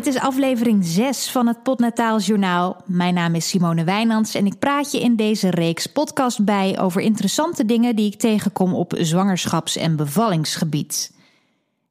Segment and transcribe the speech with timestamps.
[0.00, 2.82] Dit is aflevering 6 van het Podnataal Journaal.
[2.86, 7.00] Mijn naam is Simone Wijnands en ik praat je in deze reeks podcast bij over
[7.00, 11.12] interessante dingen die ik tegenkom op zwangerschaps- en bevallingsgebied.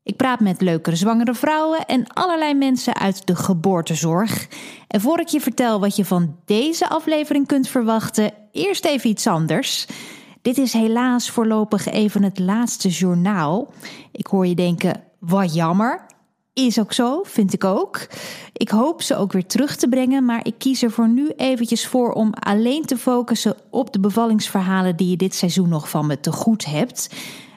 [0.04, 4.48] Ik praat met leukere zwangere vrouwen en allerlei mensen uit de geboortezorg.
[4.88, 9.28] En voor ik je vertel wat je van deze aflevering kunt verwachten, eerst even iets
[9.28, 9.88] anders.
[10.42, 13.74] Dit is helaas voorlopig even het laatste journaal.
[14.12, 16.09] Ik hoor je denken: wat jammer.
[16.66, 18.08] Is ook zo, vind ik ook.
[18.54, 21.88] Ik hoop ze ook weer terug te brengen, maar ik kies er voor nu eventjes
[21.88, 26.20] voor om alleen te focussen op de bevallingsverhalen die je dit seizoen nog van me
[26.20, 27.10] te goed hebt.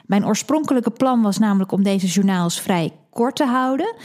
[0.05, 3.95] Mijn oorspronkelijke plan was namelijk om deze journaals vrij kort te houden.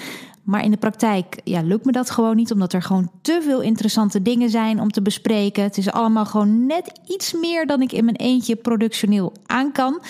[0.42, 3.60] Maar in de praktijk ja, lukt me dat gewoon niet, omdat er gewoon te veel
[3.60, 5.62] interessante dingen zijn om te bespreken.
[5.62, 10.00] Het is allemaal gewoon net iets meer dan ik in mijn eentje productioneel aan kan.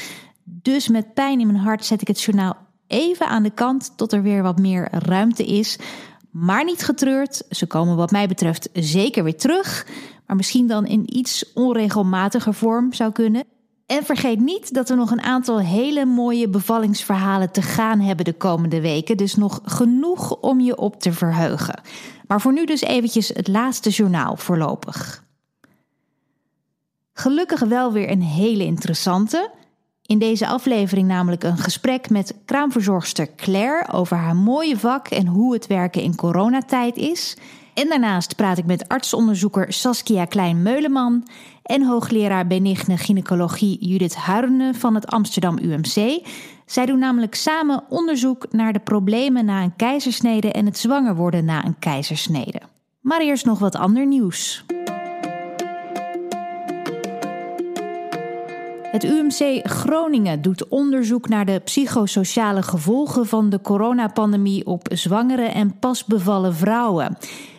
[0.44, 2.56] Dus met pijn in mijn hart zet ik het journaal
[2.88, 5.78] even aan de kant tot er weer wat meer ruimte is.
[6.30, 9.86] Maar niet getreurd, ze komen wat mij betreft zeker weer terug.
[10.26, 13.44] Maar misschien dan in iets onregelmatiger vorm zou kunnen.
[13.86, 18.32] En vergeet niet dat we nog een aantal hele mooie bevallingsverhalen te gaan hebben de
[18.32, 19.16] komende weken.
[19.16, 21.80] Dus nog genoeg om je op te verheugen.
[22.26, 25.24] Maar voor nu dus eventjes het laatste journaal voorlopig.
[27.12, 29.50] Gelukkig wel weer een hele interessante.
[30.08, 35.52] In deze aflevering namelijk een gesprek met kraamverzorgster Claire over haar mooie vak en hoe
[35.52, 37.36] het werken in coronatijd is.
[37.74, 41.28] En daarnaast praat ik met artsonderzoeker Saskia Klein-Meuleman
[41.62, 46.26] en hoogleraar benigne gynaecologie Judith Huirne van het Amsterdam UMC.
[46.66, 51.44] Zij doen namelijk samen onderzoek naar de problemen na een keizersnede en het zwanger worden
[51.44, 52.60] na een keizersnede.
[53.00, 54.64] Maar eerst nog wat ander nieuws.
[58.98, 65.78] Het UMC Groningen doet onderzoek naar de psychosociale gevolgen van de coronapandemie op zwangere en
[65.78, 67.18] pasbevallen vrouwen.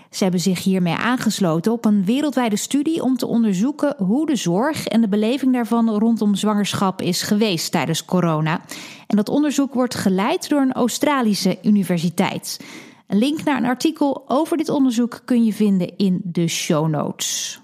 [0.09, 4.87] Ze hebben zich hiermee aangesloten op een wereldwijde studie om te onderzoeken hoe de zorg
[4.87, 8.61] en de beleving daarvan rondom zwangerschap is geweest tijdens corona.
[9.07, 12.59] En dat onderzoek wordt geleid door een Australische universiteit.
[13.07, 17.59] Een link naar een artikel over dit onderzoek kun je vinden in de show notes.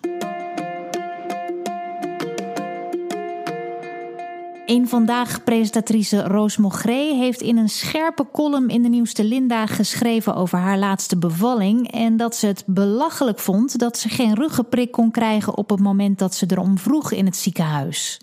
[4.66, 10.36] Een vandaag presentatrice Roos Mogré heeft in een scherpe column in de nieuwste Linda geschreven
[10.36, 15.12] over haar laatste bevalling en dat ze het belachelijk vond dat ze geen ruggenprik kon
[15.12, 18.22] krijgen op het moment dat ze erom vroeg in het ziekenhuis.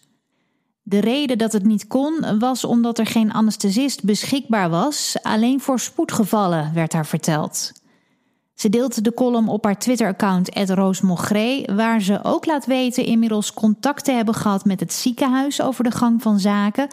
[0.83, 5.81] De reden dat het niet kon was omdat er geen anesthesist beschikbaar was, alleen voor
[5.81, 7.73] spoedgevallen werd haar verteld.
[8.63, 14.05] Ze deelt de column op haar Twitter-account @roosmogré, waar ze ook laat weten inmiddels contact
[14.05, 16.89] te hebben gehad met het ziekenhuis over de gang van zaken.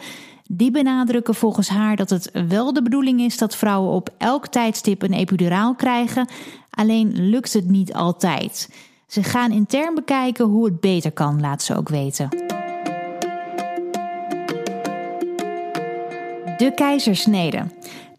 [0.48, 5.02] Die benadrukken volgens haar dat het wel de bedoeling is dat vrouwen op elk tijdstip
[5.02, 6.30] een epiduraal krijgen,
[6.70, 8.70] alleen lukt het niet altijd.
[9.08, 12.30] Ze gaan intern bekijken hoe het beter kan, laat ze ook weten.
[16.58, 17.66] De keizersnede.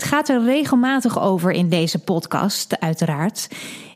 [0.00, 3.49] Het gaat er regelmatig over in deze podcast, uiteraard.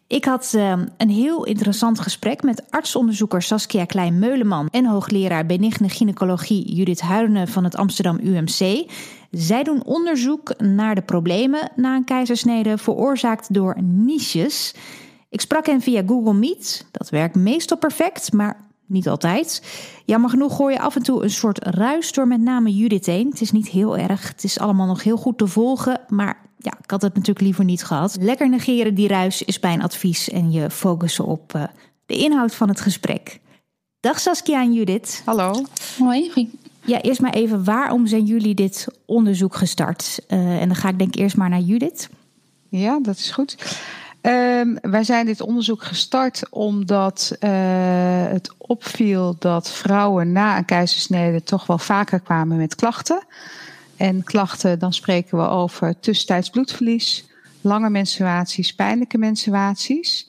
[0.06, 6.74] Ik had uh, een heel interessant gesprek met artsonderzoeker Saskia Klein-Meuleman en hoogleraar benigne gynaecologie
[6.74, 8.90] Judith Huirne van het Amsterdam UMC.
[9.30, 14.74] Zij doen onderzoek naar de problemen na een keizersnede veroorzaakt door niches.
[15.28, 16.86] Ik sprak hen via Google Meet.
[16.90, 18.56] Dat werkt meestal perfect, maar
[18.86, 19.62] niet altijd.
[20.04, 23.28] Jammer genoeg hoor je af en toe een soort ruis door met name Judith heen.
[23.30, 26.72] Het is niet heel erg, het is allemaal nog heel goed te volgen, maar ja,
[26.82, 28.16] ik had het natuurlijk liever niet gehad.
[28.20, 31.62] Lekker negeren die ruis is mijn advies en je focussen op uh,
[32.06, 33.40] de inhoud van het gesprek.
[34.00, 35.22] Dag Saskia en Judith.
[35.24, 35.64] Hallo.
[35.98, 36.50] Hoi.
[36.86, 40.18] Ja, eerst maar even, waarom zijn jullie dit onderzoek gestart?
[40.28, 42.08] Uh, en dan ga ik denk eerst maar naar Judith.
[42.68, 43.78] Ja, dat is goed.
[44.26, 47.50] Um, wij zijn dit onderzoek gestart omdat uh,
[48.26, 53.24] het opviel dat vrouwen na een keizersnede toch wel vaker kwamen met klachten.
[53.96, 57.28] En klachten, dan spreken we over tussentijds bloedverlies,
[57.60, 60.28] lange menstruaties, pijnlijke menstruaties.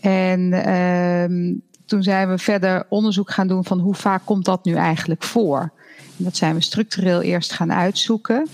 [0.00, 1.56] En uh,
[1.86, 5.72] toen zijn we verder onderzoek gaan doen van hoe vaak komt dat nu eigenlijk voor.
[6.16, 8.48] Dat zijn we structureel eerst gaan uitzoeken.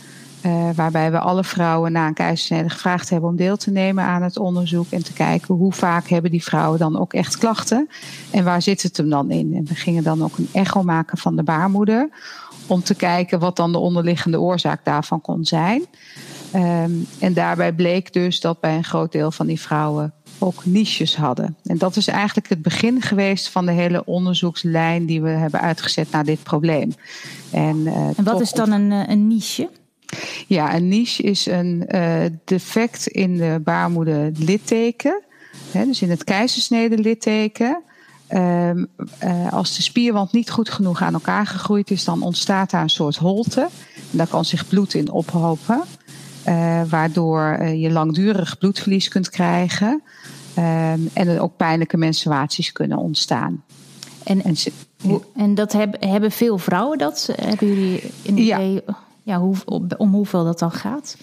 [0.46, 4.22] Uh, waarbij we alle vrouwen na een keizersnede gevraagd hebben om deel te nemen aan
[4.22, 7.88] het onderzoek en te kijken hoe vaak hebben die vrouwen dan ook echt klachten
[8.31, 9.54] en waar zit het hem dan in.
[9.54, 12.08] En we gingen dan ook een echo maken van de baarmoeder
[12.66, 15.84] om te kijken wat dan de onderliggende oorzaak daarvan kon zijn.
[16.54, 21.16] Um, en daarbij bleek dus dat bij een groot deel van die vrouwen ook niches
[21.16, 21.56] hadden.
[21.64, 26.10] En dat is eigenlijk het begin geweest van de hele onderzoekslijn die we hebben uitgezet
[26.10, 26.94] naar dit probleem.
[27.50, 29.69] En, uh, en wat is dan een, een niche?
[30.47, 35.23] Ja, een niche is een uh, defect in de baarmoeder litteken.
[35.71, 37.83] Hè, dus in het keizersnede litteken.
[38.35, 38.87] Um,
[39.25, 42.89] uh, als de spierwand niet goed genoeg aan elkaar gegroeid is, dan ontstaat daar een
[42.89, 43.69] soort holte.
[44.11, 45.83] En daar kan zich bloed in ophopen.
[46.49, 50.03] Uh, waardoor je langdurig bloedverlies kunt krijgen.
[50.59, 53.65] Um, en er ook pijnlijke menstruaties kunnen ontstaan.
[54.25, 54.57] En, en,
[55.37, 57.29] en dat hebben, hebben veel vrouwen dat?
[57.43, 58.99] Hebben jullie een idee ja.
[59.31, 59.56] Ja, hoe,
[59.97, 61.17] om hoeveel dat dan gaat?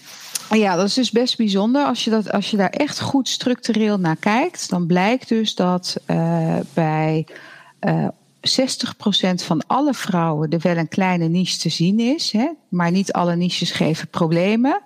[0.50, 1.84] Ja, dat is dus best bijzonder.
[1.84, 5.96] Als je, dat, als je daar echt goed structureel naar kijkt, dan blijkt dus dat
[6.06, 7.26] uh, bij
[7.80, 8.08] uh, eh,
[9.40, 12.32] 60% van alle vrouwen er wel een kleine niche te zien is.
[12.32, 12.48] Hè?
[12.68, 14.80] Maar niet alle niches geven problemen.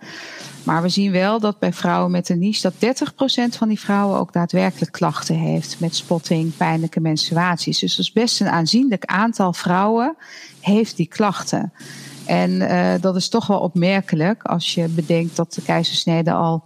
[0.63, 3.11] Maar we zien wel dat bij vrouwen met een niche dat
[3.55, 7.79] 30% van die vrouwen ook daadwerkelijk klachten heeft met spotting, pijnlijke menstruaties.
[7.79, 10.17] Dus dat is best een aanzienlijk aantal vrouwen
[10.61, 11.73] heeft die klachten.
[12.27, 16.65] En uh, dat is toch wel opmerkelijk als je bedenkt dat de keizersnede al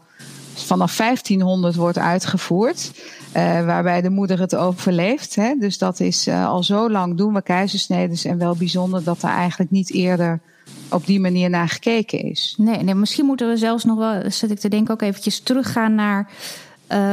[0.55, 2.91] vanaf 1500 wordt uitgevoerd.
[3.37, 5.35] Uh, waarbij de moeder het overleeft.
[5.35, 5.55] Hè?
[5.59, 8.25] Dus dat is uh, al zo lang doen we keizersnedes.
[8.25, 10.41] En wel bijzonder dat er eigenlijk niet eerder
[10.91, 12.55] op die manier naar gekeken is.
[12.59, 15.95] Nee, nee misschien moeten we zelfs nog wel, zit ik te denken, ook eventjes teruggaan
[15.95, 16.31] naar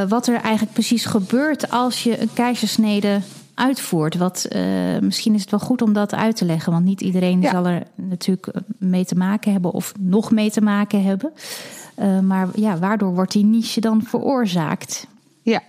[0.07, 3.22] wat er eigenlijk precies gebeurt als je een keizersnede
[3.53, 4.17] uitvoert.
[4.17, 4.61] Wat, uh,
[5.00, 7.51] misschien is het wel goed om dat uit te leggen, want niet iedereen ja.
[7.51, 11.31] zal er natuurlijk mee te maken hebben of nog mee te maken hebben.
[12.00, 15.07] Uh, maar ja, waardoor wordt die niche dan veroorzaakt?
[15.41, 15.61] Ja,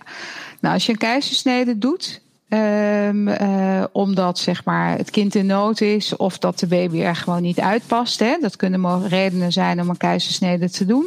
[0.59, 5.81] nou als je een keizersnede doet, Um, uh, omdat zeg maar, het kind in nood
[5.81, 8.19] is of dat de baby er gewoon niet uitpast.
[8.19, 8.37] Hè?
[8.41, 11.05] Dat kunnen redenen zijn om een keizersnede te doen.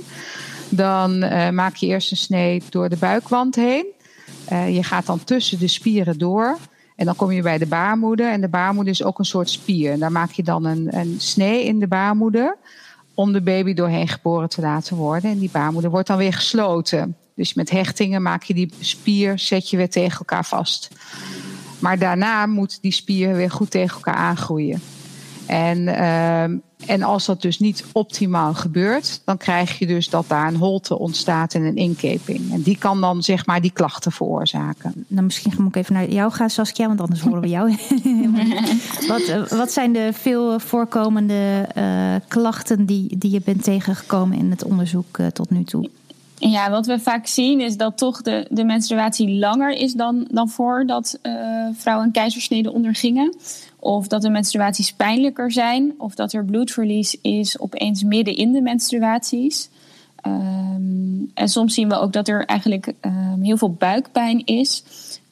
[0.68, 3.86] Dan uh, maak je eerst een snee door de buikwand heen.
[4.52, 6.58] Uh, je gaat dan tussen de spieren door.
[6.96, 8.32] En dan kom je bij de baarmoeder.
[8.32, 9.92] En de baarmoeder is ook een soort spier.
[9.92, 12.56] En daar maak je dan een, een snee in de baarmoeder.
[13.14, 15.30] Om de baby doorheen geboren te laten worden.
[15.30, 17.16] En die baarmoeder wordt dan weer gesloten.
[17.34, 20.88] Dus met hechtingen maak je die spier, zet je weer tegen elkaar vast.
[21.78, 24.80] Maar daarna moet die spier weer goed tegen elkaar aangroeien.
[25.46, 30.48] En, uh, en als dat dus niet optimaal gebeurt, dan krijg je dus dat daar
[30.48, 32.52] een holte ontstaat en een inkeping.
[32.52, 35.04] En die kan dan zeg maar die klachten veroorzaken.
[35.06, 37.76] Nou, misschien moet ik even naar jou gaan, Saskia, want anders horen we jou.
[39.08, 44.50] wat, eh, wat zijn de veel voorkomende uh, klachten die, die je bent tegengekomen in
[44.50, 45.90] het onderzoek uh, tot nu toe?
[46.38, 50.48] Ja, wat we vaak zien is dat toch de, de menstruatie langer is dan, dan
[50.48, 51.32] voordat uh,
[51.72, 53.34] vrouwen een keizersnede ondergingen.
[53.88, 55.94] Of dat de menstruaties pijnlijker zijn.
[55.98, 59.68] Of dat er bloedverlies is opeens midden in de menstruaties.
[60.26, 64.84] Um, en soms zien we ook dat er eigenlijk um, heel veel buikpijn is.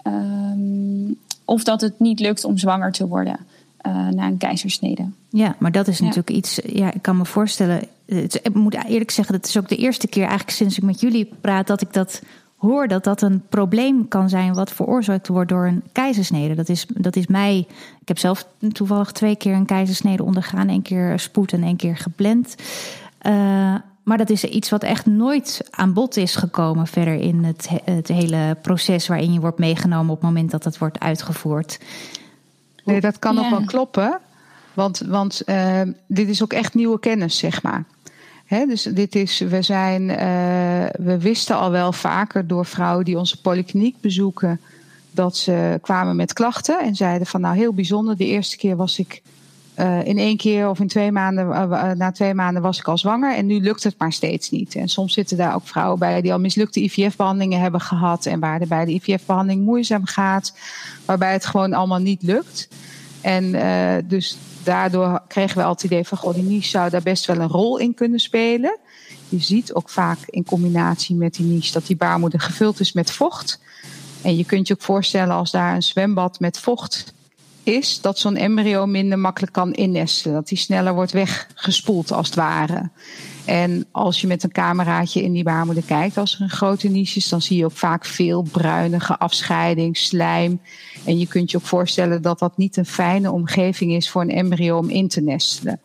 [0.06, 3.38] Um, of dat het niet lukt om zwanger te worden
[3.86, 5.08] uh, na een keizersnede.
[5.30, 6.60] Ja, maar dat is natuurlijk iets.
[6.66, 7.82] Ja, ik kan me voorstellen.
[8.06, 11.00] Het, ik moet eerlijk zeggen, dat is ook de eerste keer eigenlijk sinds ik met
[11.00, 12.22] jullie praat dat ik dat
[12.66, 16.54] hoor dat dat een probleem kan zijn wat veroorzaakt wordt door een keizersnede.
[16.54, 17.66] Dat is, dat is mij.
[18.00, 21.96] Ik heb zelf toevallig twee keer een keizersnede ondergaan, één keer spoed en één keer
[21.96, 22.54] gepland.
[23.26, 27.68] Uh, maar dat is iets wat echt nooit aan bod is gekomen verder in het,
[27.84, 31.78] het hele proces waarin je wordt meegenomen op het moment dat het wordt uitgevoerd.
[32.84, 33.44] Nee, dat kan ja.
[33.44, 34.18] ook wel kloppen.
[34.74, 37.84] Want, want uh, dit is ook echt nieuwe kennis, zeg maar.
[38.48, 40.16] Dus dit is, we, zijn, uh,
[41.06, 44.60] we wisten al wel vaker door vrouwen die onze polykliniek bezoeken,
[45.10, 48.98] dat ze kwamen met klachten en zeiden van nou heel bijzonder, de eerste keer was
[48.98, 49.22] ik
[49.78, 52.98] uh, in één keer of in twee maanden, uh, na twee maanden was ik al
[52.98, 54.74] zwanger en nu lukt het maar steeds niet.
[54.74, 58.60] En soms zitten daar ook vrouwen bij die al mislukte IVF-behandelingen hebben gehad en waar
[58.68, 60.58] bij de IVF-behandeling moeizaam gaat,
[61.04, 62.68] waarbij het gewoon allemaal niet lukt.
[63.20, 63.52] En
[64.08, 64.36] dus
[64.66, 67.48] daardoor kregen we altijd het idee van, goh, die niche zou daar best wel een
[67.48, 68.78] rol in kunnen spelen.
[69.28, 73.10] Je ziet ook vaak in combinatie met die niche dat die baarmoeder gevuld is met
[73.10, 73.60] vocht.
[74.22, 77.14] En je kunt je ook voorstellen als daar een zwembad met vocht
[77.62, 80.34] is, dat zo'n embryo minder makkelijk kan innestelen.
[80.34, 82.90] Dat die sneller wordt weggespoeld als het ware.
[83.44, 87.18] En als je met een cameraatje in die baarmoeder kijkt, als er een grote niche
[87.18, 90.60] is, dan zie je ook vaak veel bruinige afscheiding, slijm.
[91.06, 94.30] En je kunt je ook voorstellen dat dat niet een fijne omgeving is voor een
[94.30, 95.80] embryo om in te nestelen.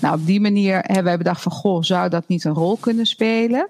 [0.00, 3.06] Nou, op die manier hebben wij bedacht van, goh, zou dat niet een rol kunnen
[3.06, 3.68] spelen?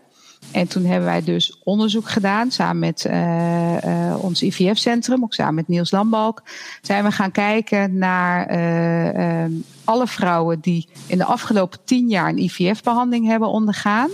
[0.50, 5.54] En toen hebben wij dus onderzoek gedaan samen met uh, uh, ons IVF-centrum, ook samen
[5.54, 6.42] met Niels Lambalk.
[6.82, 12.42] Zijn we gaan kijken naar uh, alle vrouwen die in de afgelopen tien jaar een
[12.42, 14.11] IVF-behandeling hebben ondergaan,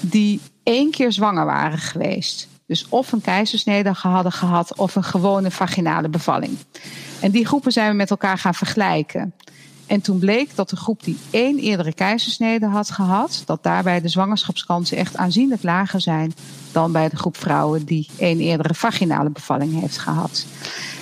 [0.00, 2.47] die één keer zwanger waren geweest.
[2.68, 6.58] Dus of een keizersnede hadden gehad of een gewone vaginale bevalling.
[7.20, 9.34] En die groepen zijn we met elkaar gaan vergelijken.
[9.86, 14.08] En toen bleek dat de groep die één eerdere keizersnede had gehad, dat daarbij de
[14.08, 16.34] zwangerschapskansen echt aanzienlijk lager zijn
[16.72, 20.46] dan bij de groep vrouwen die één eerdere vaginale bevalling heeft gehad.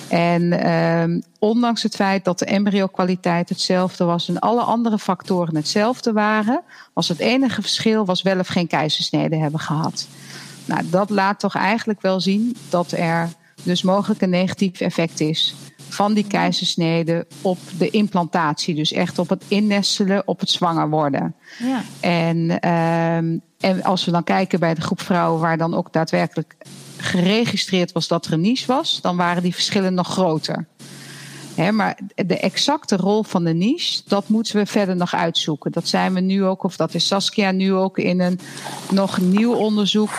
[0.09, 6.13] En eh, ondanks het feit dat de embryo-kwaliteit hetzelfde was en alle andere factoren hetzelfde
[6.13, 6.61] waren,
[6.93, 10.07] was het enige verschil was wel of geen keizersnede hebben gehad.
[10.67, 13.29] Nou, dat laat toch eigenlijk wel zien dat er
[13.63, 15.55] dus mogelijk een negatief effect is
[15.89, 18.75] van die keizersnede op de implantatie.
[18.75, 21.35] Dus echt op het innestelen, op het zwanger worden.
[21.59, 21.83] Ja.
[21.99, 26.55] En, ehm, en als we dan kijken bij de groep vrouwen waar dan ook daadwerkelijk
[26.97, 30.67] geregistreerd was dat er een niche was, dan waren die verschillen nog groter
[31.57, 35.71] maar de exacte rol van de niche, dat moeten we verder nog uitzoeken.
[35.71, 38.39] Dat zijn we nu ook, of dat is Saskia nu ook in een
[38.91, 40.09] nog nieuw onderzoek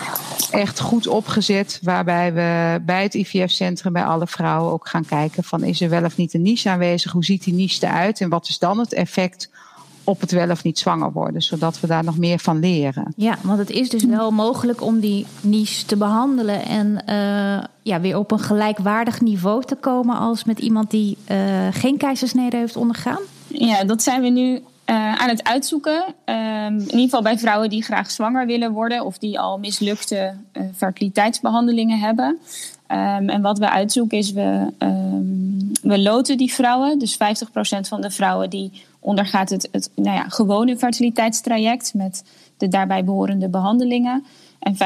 [0.51, 1.79] echt goed opgezet.
[1.81, 6.03] Waarbij we bij het IVF-centrum, bij alle vrouwen ook gaan kijken van is er wel
[6.03, 7.11] of niet een niche aanwezig?
[7.11, 8.21] Hoe ziet die niche eruit?
[8.21, 9.49] En wat is dan het effect
[10.09, 13.13] op het wel of niet zwanger worden, zodat we daar nog meer van leren.
[13.15, 17.99] Ja, want het is dus wel mogelijk om die niche te behandelen en uh, ja,
[18.01, 21.37] weer op een gelijkwaardig niveau te komen als met iemand die uh,
[21.71, 23.19] geen keizersnede heeft ondergaan.
[23.47, 24.61] Ja, dat zijn we nu uh,
[25.15, 26.03] aan het uitzoeken.
[26.25, 30.33] Ehm, in ieder geval bij vrouwen die graag zwanger willen worden of die al mislukte
[30.75, 32.37] fertiliteitsbehandelingen hebben.
[32.91, 36.99] Um, en wat we uitzoeken is, we, um, we loten die vrouwen.
[36.99, 37.17] Dus 50%
[37.87, 42.23] van de vrouwen die ondergaat het, het nou ja, gewone fertiliteitstraject met
[42.57, 44.23] de daarbij behorende behandelingen.
[44.59, 44.77] En 50%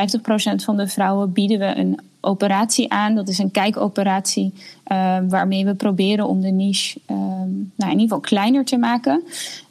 [0.64, 3.16] van de vrouwen bieden we een operatie aan.
[3.16, 4.54] Dat is een kijkoperatie
[4.92, 7.18] uh, waarmee we proberen om de niche uh,
[7.76, 9.24] nou, in ieder geval kleiner te maken.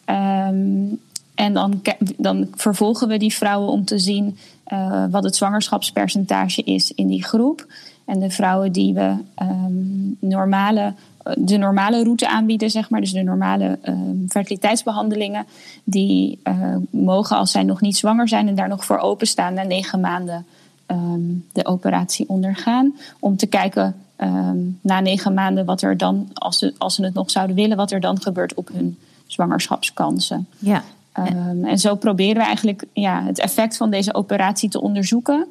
[0.06, 1.00] Um,
[1.34, 1.82] en dan,
[2.16, 4.38] dan vervolgen we die vrouwen om te zien
[4.72, 7.66] uh, wat het zwangerschapspercentage is in die groep.
[8.04, 10.94] En de vrouwen die we um, normale
[11.38, 13.00] de normale route aanbieden, zeg maar.
[13.00, 13.94] Dus de normale uh,
[14.28, 15.46] fertiliteitsbehandelingen.
[15.84, 19.62] Die uh, mogen, als zij nog niet zwanger zijn en daar nog voor openstaan, na
[19.62, 20.46] negen maanden
[20.86, 22.94] um, de operatie ondergaan.
[23.18, 27.14] Om te kijken um, na negen maanden wat er dan, als ze, als ze het
[27.14, 30.46] nog zouden willen, wat er dan gebeurt op hun zwangerschapskansen.
[30.58, 30.82] Ja.
[31.18, 35.46] Um, en zo proberen we eigenlijk ja, het effect van deze operatie te onderzoeken.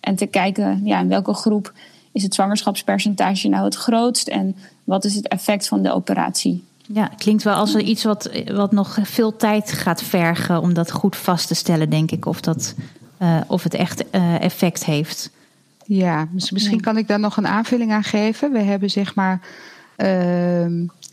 [0.00, 1.72] en te kijken ja, in welke groep
[2.16, 6.64] is het zwangerschapspercentage nou het grootst en wat is het effect van de operatie?
[6.86, 11.16] Ja, klinkt wel als iets wat, wat nog veel tijd gaat vergen om dat goed
[11.16, 12.74] vast te stellen, denk ik, of, dat,
[13.22, 15.30] uh, of het echt uh, effect heeft.
[15.84, 18.52] Ja, misschien kan ik daar nog een aanvulling aan geven.
[18.52, 19.40] We hebben zeg maar
[19.96, 20.64] uh,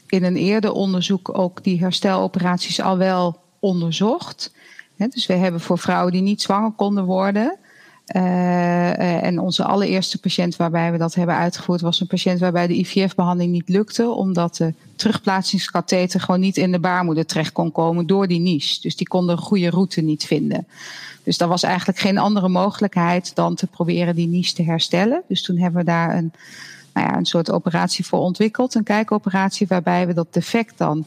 [0.07, 4.51] in een eerder onderzoek ook die hersteloperaties al wel onderzocht.
[4.95, 7.57] dus we hebben voor vrouwen die niet zwanger konden worden,
[8.07, 12.77] uh, en onze allereerste patiënt waarbij we dat hebben uitgevoerd was een patiënt waarbij de
[12.77, 18.27] IVF-behandeling niet lukte, omdat de terugplaatsingskatheter gewoon niet in de baarmoeder terecht kon komen door
[18.27, 18.81] die niche.
[18.81, 20.67] Dus die konden een goede route niet vinden.
[21.23, 25.21] Dus er was eigenlijk geen andere mogelijkheid dan te proberen die niche te herstellen.
[25.27, 26.31] Dus toen hebben we daar een,
[26.93, 31.05] nou ja, een soort operatie voor ontwikkeld, een kijkoperatie waarbij we dat defect dan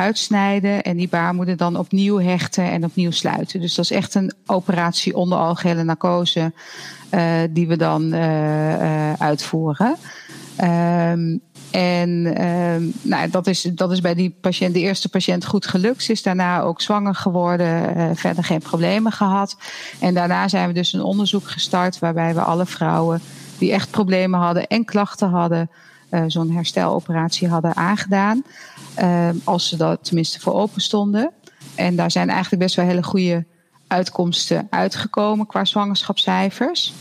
[0.00, 3.60] uitsnijden en die baarmoeder dan opnieuw hechten en opnieuw sluiten.
[3.60, 6.52] Dus dat is echt een operatie onder algehele narcose
[7.10, 9.96] uh, die we dan uh, uh, uitvoeren.
[10.62, 11.40] Um,
[11.70, 16.02] en um, nou, dat, is, dat is bij die patiënt, de eerste patiënt goed gelukt.
[16.02, 19.56] Ze is daarna ook zwanger geworden, verder geen problemen gehad.
[20.00, 23.20] En daarna zijn we dus een onderzoek gestart waarbij we alle vrouwen
[23.58, 25.70] die echt problemen hadden en klachten hadden,
[26.26, 28.42] zo'n hersteloperatie hadden aangedaan.
[28.98, 31.30] Uh, als ze dat tenminste voor open stonden.
[31.74, 33.44] En daar zijn eigenlijk best wel hele goede
[33.86, 36.92] uitkomsten uitgekomen qua zwangerschapscijfers.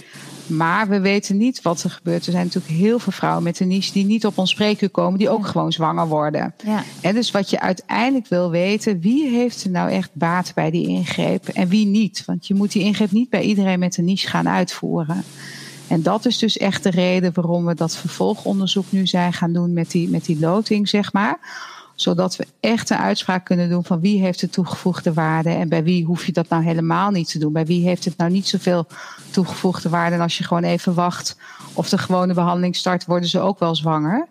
[0.49, 2.25] Maar we weten niet wat er gebeurt.
[2.25, 5.19] Er zijn natuurlijk heel veel vrouwen met een niche die niet op ons spreekuur komen,
[5.19, 6.53] die ook gewoon zwanger worden.
[6.65, 6.83] Ja.
[7.01, 10.87] En dus wat je uiteindelijk wil weten, wie heeft er nou echt baat bij die
[10.87, 12.23] ingreep en wie niet?
[12.25, 15.23] Want je moet die ingreep niet bij iedereen met een niche gaan uitvoeren.
[15.87, 19.73] En dat is dus echt de reden waarom we dat vervolgonderzoek nu zijn gaan doen
[19.73, 21.39] met die, met die loting, zeg maar.
[22.01, 25.83] Zodat we echt een uitspraak kunnen doen van wie heeft de toegevoegde waarde en bij
[25.83, 27.53] wie hoef je dat nou helemaal niet te doen.
[27.53, 28.87] Bij wie heeft het nou niet zoveel
[29.31, 31.37] toegevoegde waarde en als je gewoon even wacht
[31.73, 34.27] of de gewone behandeling start, worden ze ook wel zwanger.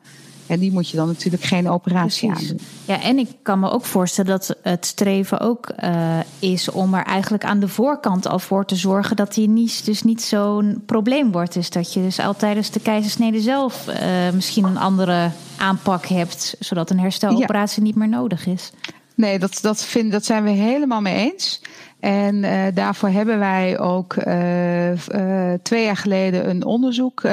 [0.48, 2.60] En die moet je dan natuurlijk geen operatie aan doen.
[2.84, 7.04] Ja, en ik kan me ook voorstellen dat het streven ook uh, is om er
[7.04, 11.32] eigenlijk aan de voorkant al voor te zorgen dat die niche dus niet zo'n probleem
[11.32, 11.52] wordt.
[11.52, 13.94] Dus dat je dus al tijdens de keizersnede zelf uh,
[14.34, 17.86] misschien een andere aanpak hebt, zodat een hersteloperatie ja.
[17.86, 18.70] niet meer nodig is.
[19.14, 21.60] Nee, dat, dat, vind, dat zijn we helemaal mee eens.
[22.00, 27.24] En uh, daarvoor hebben wij ook uh, uh, twee jaar geleden een onderzoek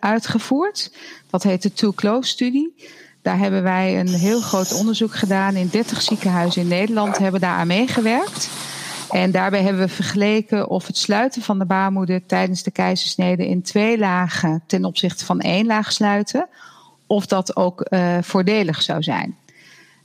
[0.00, 0.92] uitgevoerd.
[1.30, 2.74] Dat heet de Too Close studie.
[3.22, 5.54] Daar hebben wij een heel groot onderzoek gedaan.
[5.54, 8.50] In 30 ziekenhuizen in Nederland hebben daar aan meegewerkt.
[9.10, 13.62] En daarbij hebben we vergeleken of het sluiten van de baarmoeder tijdens de keizersnede in
[13.62, 16.48] twee lagen ten opzichte van één laag sluiten,
[17.06, 17.86] of dat ook
[18.20, 19.36] voordelig zou zijn.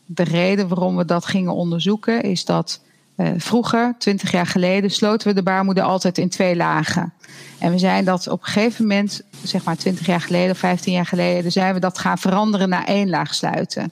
[0.05, 2.81] De reden waarom we dat gingen onderzoeken is dat
[3.17, 7.13] uh, vroeger, twintig jaar geleden, sloten we de baarmoeder altijd in twee lagen.
[7.59, 10.93] En we zijn dat op een gegeven moment, zeg maar twintig jaar geleden of vijftien
[10.93, 13.91] jaar geleden, zijn we dat gaan veranderen naar één laag sluiten.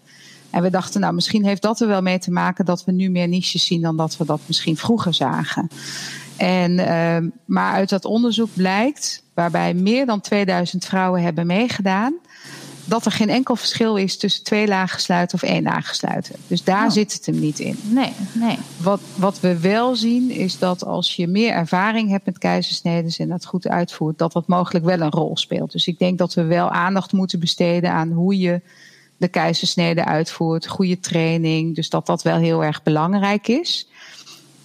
[0.50, 3.10] En we dachten, nou, misschien heeft dat er wel mee te maken dat we nu
[3.10, 5.68] meer niches zien dan dat we dat misschien vroeger zagen.
[6.38, 12.14] En, uh, maar uit dat onderzoek blijkt, waarbij meer dan 2000 vrouwen hebben meegedaan,
[12.86, 16.36] dat er geen enkel verschil is tussen twee lagen sluiten of één laag sluiten.
[16.48, 16.92] Dus daar oh.
[16.92, 17.78] zit het hem niet in.
[17.84, 18.58] Nee, nee.
[18.78, 23.30] Wat, wat we wel zien is dat als je meer ervaring hebt met keizersneden en
[23.30, 25.72] dat goed uitvoert, dat dat mogelijk wel een rol speelt.
[25.72, 28.62] Dus ik denk dat we wel aandacht moeten besteden aan hoe je
[29.18, 31.76] de keizersnede uitvoert, goede training.
[31.76, 33.88] Dus dat dat wel heel erg belangrijk is.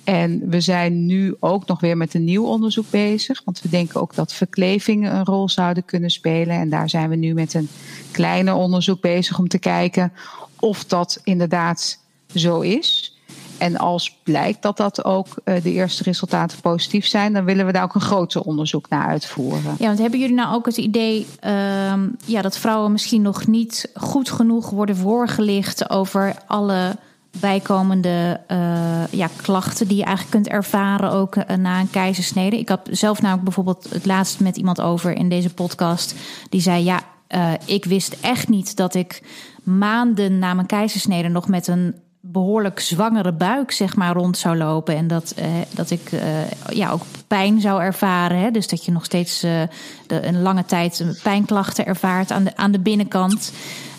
[0.09, 3.43] En we zijn nu ook nog weer met een nieuw onderzoek bezig.
[3.45, 6.57] Want we denken ook dat verklevingen een rol zouden kunnen spelen.
[6.57, 7.69] En daar zijn we nu met een
[8.11, 10.13] kleiner onderzoek bezig om te kijken
[10.61, 11.99] of dat inderdaad
[12.35, 13.17] zo is.
[13.59, 17.73] En als blijkt dat dat ook uh, de eerste resultaten positief zijn, dan willen we
[17.73, 19.77] daar ook een groter onderzoek naar uitvoeren.
[19.79, 21.93] Ja, want hebben jullie nou ook het idee uh,
[22.25, 26.97] ja, dat vrouwen misschien nog niet goed genoeg worden voorgelicht over alle
[27.41, 32.59] bijkomende uh, ja, klachten die je eigenlijk kunt ervaren ook uh, na een keizersnede?
[32.59, 36.15] Ik had zelf namelijk bijvoorbeeld het laatst met iemand over in deze podcast
[36.49, 37.01] die zei ja.
[37.35, 39.23] Uh, ik wist echt niet dat ik
[39.63, 44.97] maanden na mijn keizersnede nog met een behoorlijk zwangere buik zeg maar rond zou lopen
[44.97, 46.21] en dat, uh, dat ik uh,
[46.69, 48.51] ja ook pijn zou ervaren, hè?
[48.51, 49.63] dus dat je nog steeds uh,
[50.07, 53.53] de, een lange tijd pijnklachten ervaart aan de aan de binnenkant.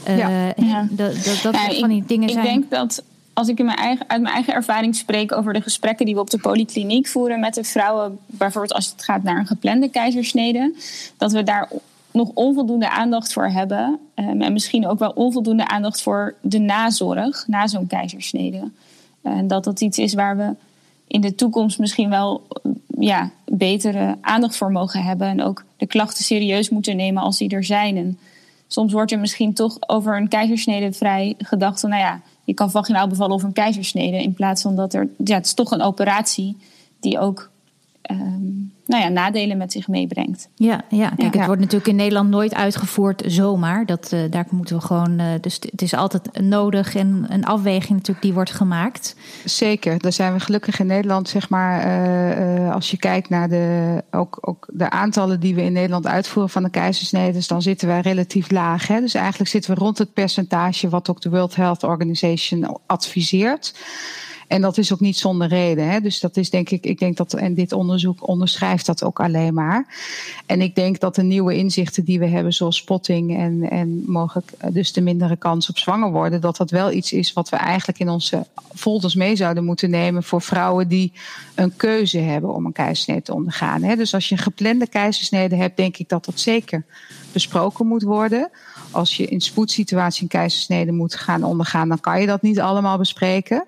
[0.06, 0.54] ja.
[0.56, 0.88] ja.
[0.90, 2.46] Dat, dat, dat ja, van die dingen zijn.
[2.46, 3.04] Ik denk dat
[3.40, 6.30] als ik mijn eigen, uit mijn eigen ervaring spreek over de gesprekken die we op
[6.30, 10.74] de polykliniek voeren met de vrouwen, bijvoorbeeld als het gaat naar een geplande keizersnede,
[11.18, 11.70] dat we daar
[12.12, 14.00] nog onvoldoende aandacht voor hebben.
[14.16, 18.72] Um, en misschien ook wel onvoldoende aandacht voor de nazorg na zo'n keizersnede.
[19.22, 20.56] En dat dat iets is waar we
[21.08, 22.48] in de toekomst misschien wel
[23.00, 25.28] ja, betere aandacht voor mogen hebben.
[25.28, 27.98] En ook de klachten serieus moeten nemen als die er zijn.
[27.98, 28.20] En
[28.68, 32.72] soms wordt er misschien toch over een keizersnede vrij gedacht van, nou ja, je kan
[32.72, 34.24] vaginaal bevallen of een keizersnede.
[34.24, 36.58] In plaats van dat er, ja, het is toch een operatie
[37.00, 37.49] die ook
[38.12, 40.50] um, nou ja, nadelen met zich meebrengt.
[40.56, 41.10] Ja, ja.
[41.10, 43.86] kijk, het wordt natuurlijk in Nederland nooit uitgevoerd zomaar.
[43.86, 45.20] Dat, uh, daar moeten we gewoon.
[45.20, 49.16] Uh, dus het is altijd nodig en een afweging natuurlijk die wordt gemaakt.
[49.46, 51.88] Zeker, daar zijn we gelukkig in Nederland, zeg maar.
[51.88, 56.52] Uh, als je kijkt naar de, ook, ook de aantallen die we in Nederland uitvoeren
[56.52, 58.88] van de keizersnedes, dan zitten wij relatief laag.
[58.88, 59.00] Hè?
[59.00, 63.74] Dus eigenlijk zitten we rond het percentage wat ook de World Health Organization adviseert.
[64.50, 65.90] En dat is ook niet zonder reden.
[65.90, 66.02] Hè?
[66.02, 69.54] Dus dat is denk ik, ik denk dat, en dit onderzoek onderschrijft dat ook alleen
[69.54, 69.86] maar.
[70.46, 74.52] En ik denk dat de nieuwe inzichten die we hebben, zoals spotting en, en mogelijk
[74.58, 77.56] eh, dus de mindere kans op zwanger worden, dat dat wel iets is wat we
[77.56, 81.12] eigenlijk in onze folders mee zouden moeten nemen voor vrouwen die
[81.56, 83.84] een keuze hebben om een keizersnede te ondergaan.
[83.84, 83.96] Hè?
[83.96, 86.84] Dus als je een geplande keizersnede hebt, denk ik dat dat zeker
[87.32, 88.50] besproken moet worden.
[88.92, 92.98] Als je in spoedsituatie een keizersnede moet gaan ondergaan, dan kan je dat niet allemaal
[92.98, 93.66] bespreken.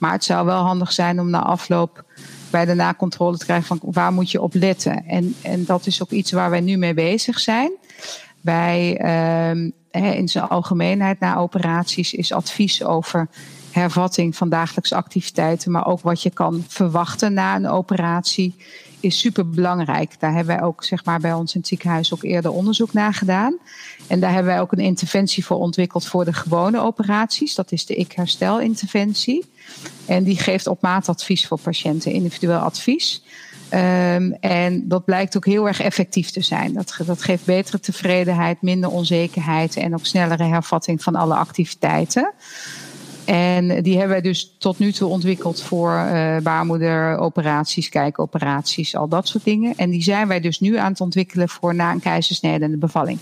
[0.00, 2.04] Maar het zou wel handig zijn om na afloop
[2.50, 5.06] bij de nakontrole te krijgen van waar moet je op letten.
[5.06, 7.72] En, en dat is ook iets waar wij nu mee bezig zijn.
[8.40, 9.00] Bij
[9.92, 13.28] uh, in zijn algemeenheid na operaties is advies over
[13.70, 18.56] hervatting van dagelijkse activiteiten, maar ook wat je kan verwachten na een operatie,
[19.00, 20.20] is super belangrijk.
[20.20, 23.14] Daar hebben wij ook zeg maar, bij ons in het ziekenhuis ook eerder onderzoek naar
[23.14, 23.58] gedaan.
[24.06, 27.54] En daar hebben wij ook een interventie voor ontwikkeld voor de gewone operaties.
[27.54, 29.44] Dat is de Ik Herstel interventie.
[30.06, 33.22] En die geeft op maat advies voor patiënten, individueel advies.
[33.74, 36.72] Um, en dat blijkt ook heel erg effectief te zijn.
[36.72, 42.32] Dat, dat geeft betere tevredenheid, minder onzekerheid en ook snellere hervatting van alle activiteiten.
[43.30, 49.28] En die hebben wij dus tot nu toe ontwikkeld voor uh, baarmoederoperaties, kijkoperaties, al dat
[49.28, 49.74] soort dingen.
[49.76, 52.76] En die zijn wij dus nu aan het ontwikkelen voor na een keizersnede en de
[52.76, 53.18] bevalling.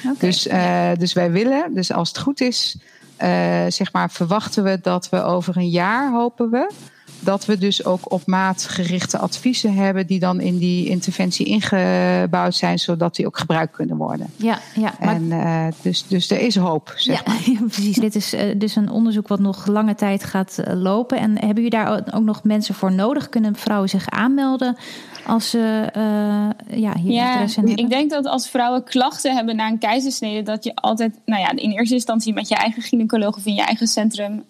[0.00, 0.14] Okay.
[0.18, 2.78] Dus, uh, dus wij willen, dus als het goed is,
[3.22, 3.28] uh,
[3.68, 6.70] zeg maar, verwachten we dat we over een jaar, hopen we,
[7.20, 12.54] dat we dus ook op maat gerichte adviezen hebben die dan in die interventie ingebouwd
[12.54, 14.26] zijn, zodat die ook gebruikt kunnen worden.
[14.36, 14.94] Ja, ja.
[15.00, 15.14] Maar...
[15.14, 16.92] En uh, dus, dus er is hoop.
[16.96, 17.40] Zeg ja, maar.
[17.52, 17.96] ja, precies.
[17.96, 21.18] Dit is uh, dus een onderzoek wat nog lange tijd gaat uh, lopen.
[21.18, 23.28] En hebben jullie daar ook nog mensen voor nodig?
[23.28, 24.76] Kunnen vrouwen zich aanmelden?
[25.26, 25.88] Als ze
[26.68, 27.84] ja, hier ja, interesse in hebben?
[27.84, 31.50] Ik denk dat als vrouwen klachten hebben na een keizersnede, dat je altijd, nou ja,
[31.50, 34.44] in eerste instantie met je eigen gynaecoloog of in je eigen centrum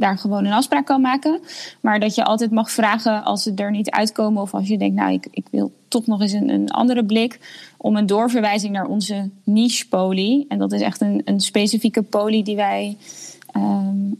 [0.00, 1.40] daar gewoon een afspraak kan maken.
[1.80, 4.96] Maar dat je altijd mag vragen als ze er niet uitkomen of als je denkt,
[4.96, 7.38] nou, ik, ik wil toch nog eens een, een andere blik,
[7.76, 10.44] om een doorverwijzing naar onze niche poli.
[10.48, 12.96] En dat is echt een, een specifieke poli die wij
[13.56, 14.18] um,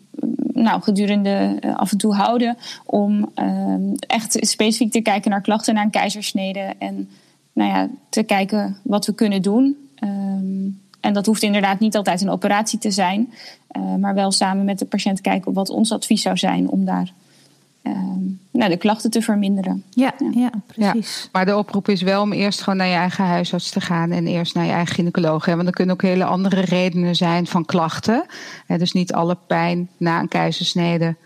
[0.52, 2.56] nou, gedurende uh, af en toe houden.
[2.84, 6.74] Om um, echt specifiek te kijken naar klachten na een keizersnede.
[6.78, 7.08] En
[7.52, 9.76] nou ja, te kijken wat we kunnen doen.
[10.04, 13.32] Um, en dat hoeft inderdaad niet altijd een operatie te zijn.
[13.76, 17.12] Uh, maar wel samen met de patiënt kijken wat ons advies zou zijn om daar
[17.82, 17.92] uh,
[18.50, 19.84] nou, de klachten te verminderen.
[19.90, 20.30] Ja, ja.
[20.40, 21.22] ja precies.
[21.22, 24.10] Ja, maar de oproep is wel om eerst gewoon naar je eigen huisarts te gaan
[24.10, 25.44] en eerst naar je eigen gynaecoloog.
[25.44, 25.56] Hè?
[25.56, 28.26] Want er kunnen ook hele andere redenen zijn van klachten.
[28.66, 31.16] Hè, dus niet alle pijn na een keizersnede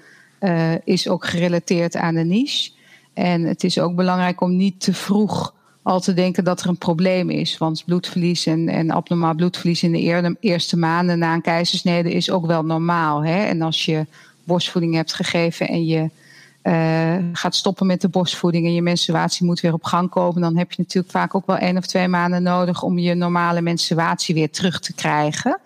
[0.40, 2.70] uh, is ook gerelateerd aan de niche.
[3.14, 5.53] En het is ook belangrijk om niet te vroeg
[5.84, 7.58] al te denken dat er een probleem is.
[7.58, 12.46] Want bloedverlies en, en abnormaal bloedverlies in de eerste maanden na een keizersnede is ook
[12.46, 13.24] wel normaal.
[13.24, 13.44] Hè?
[13.44, 14.06] En als je
[14.44, 16.10] borstvoeding hebt gegeven en je
[16.62, 20.56] uh, gaat stoppen met de borstvoeding en je menstruatie moet weer op gang komen, dan
[20.56, 24.34] heb je natuurlijk vaak ook wel één of twee maanden nodig om je normale menstruatie
[24.34, 25.60] weer terug te krijgen.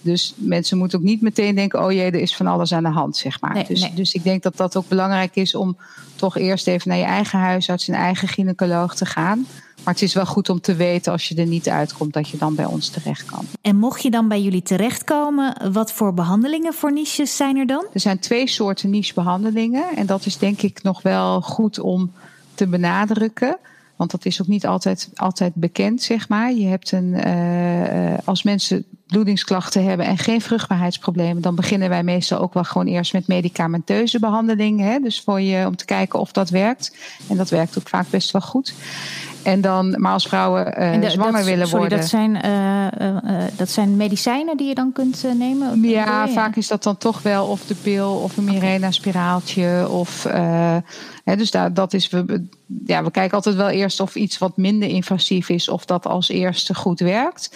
[0.00, 2.88] Dus mensen moeten ook niet meteen denken: oh jee, er is van alles aan de
[2.88, 3.54] hand, zeg maar.
[3.54, 3.94] Nee, dus, nee.
[3.94, 5.76] dus ik denk dat dat ook belangrijk is om
[6.16, 9.46] toch eerst even naar je eigen huisarts en eigen gynaecoloog te gaan.
[9.84, 12.36] Maar het is wel goed om te weten als je er niet uitkomt dat je
[12.36, 13.44] dan bij ons terecht kan.
[13.60, 17.86] En mocht je dan bij jullie terechtkomen, wat voor behandelingen voor niches zijn er dan?
[17.92, 19.96] Er zijn twee soorten nichebehandelingen.
[19.96, 22.12] En dat is denk ik nog wel goed om
[22.54, 23.58] te benadrukken.
[24.00, 26.52] Want dat is ook niet altijd, altijd bekend, zeg maar.
[26.52, 32.38] Je hebt een, uh, als mensen bloedingsklachten hebben en geen vruchtbaarheidsproblemen, dan beginnen wij meestal
[32.38, 34.80] ook wel gewoon eerst met medicamenteuze behandeling.
[34.80, 34.98] Hè?
[34.98, 36.96] Dus voor je, om te kijken of dat werkt.
[37.28, 38.74] En dat werkt ook vaak best wel goed.
[39.42, 41.98] En dan, maar als vrouwen uh, de, zwanger dat, willen sorry, worden.
[41.98, 45.82] Dat zijn, uh, uh, dat zijn medicijnen die je dan kunt nemen?
[45.82, 49.88] Ja, vaak is dat dan toch wel of de pil of een Mirena-spiraaltje.
[49.88, 50.22] Of,
[51.24, 52.46] hè, dus daar, dat is, we,
[52.86, 56.28] ja, we kijken altijd wel eerst of iets wat minder invasief is, of dat als
[56.28, 57.50] eerste goed werkt.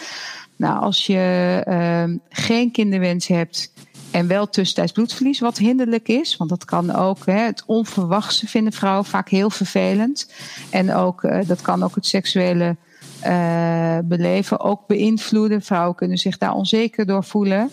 [0.57, 3.73] Nou, als je uh, geen kinderwens hebt
[4.14, 8.72] en wel tussentijds bloedverlies, wat hinderlijk is, want dat kan ook hè, het onverwachte vinden
[8.72, 10.33] vrouwen vaak heel vervelend.
[10.70, 12.77] En ook, uh, dat kan ook het seksuele
[13.27, 15.62] uh, beleven ook beïnvloeden.
[15.62, 17.70] Vrouwen kunnen zich daar onzeker door voelen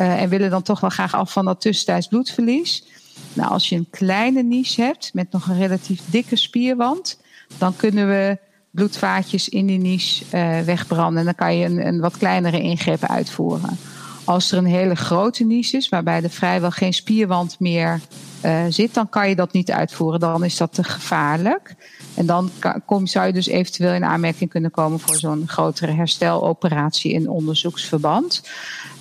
[0.00, 2.84] uh, en willen dan toch wel graag af van dat tussentijds bloedverlies.
[3.32, 7.20] Nou, als je een kleine niche hebt met nog een relatief dikke spierwand,
[7.58, 8.38] dan kunnen we
[8.70, 10.24] bloedvaatjes in die niche
[10.64, 11.18] wegbranden.
[11.18, 13.78] En dan kan je een, een wat kleinere ingreep uitvoeren.
[14.24, 18.00] Als er een hele grote niche is, waarbij er vrijwel geen spierwand meer
[18.44, 20.20] uh, zit, dan kan je dat niet uitvoeren.
[20.20, 21.74] Dan is dat te gevaarlijk.
[22.14, 22.50] En dan
[22.86, 28.42] kom, zou je dus eventueel in aanmerking kunnen komen voor zo'n grotere hersteloperatie in onderzoeksverband.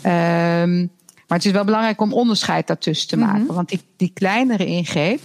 [0.05, 0.91] Um,
[1.27, 3.39] maar het is wel belangrijk om onderscheid daartussen te maken.
[3.39, 3.55] Mm-hmm.
[3.55, 5.19] Want die, die kleinere ingreep,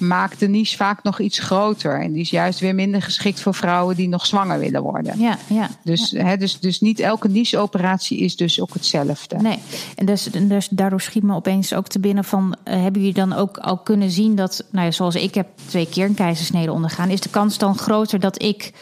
[0.00, 2.00] maakt de niche vaak nog iets groter.
[2.00, 5.18] En die is juist weer minder geschikt voor vrouwen die nog zwanger willen worden.
[5.18, 6.24] Ja, ja, dus, ja.
[6.24, 9.36] Hè, dus, dus niet elke niche-operatie is dus ook hetzelfde.
[9.36, 9.58] Nee,
[9.96, 12.56] en dus, dus daardoor schiet me opeens ook te binnen van...
[12.64, 14.64] Uh, hebben jullie dan ook al kunnen zien dat...
[14.70, 17.10] Nou ja, zoals ik heb twee keer een keizersnede ondergaan...
[17.10, 18.72] is de kans dan groter dat ik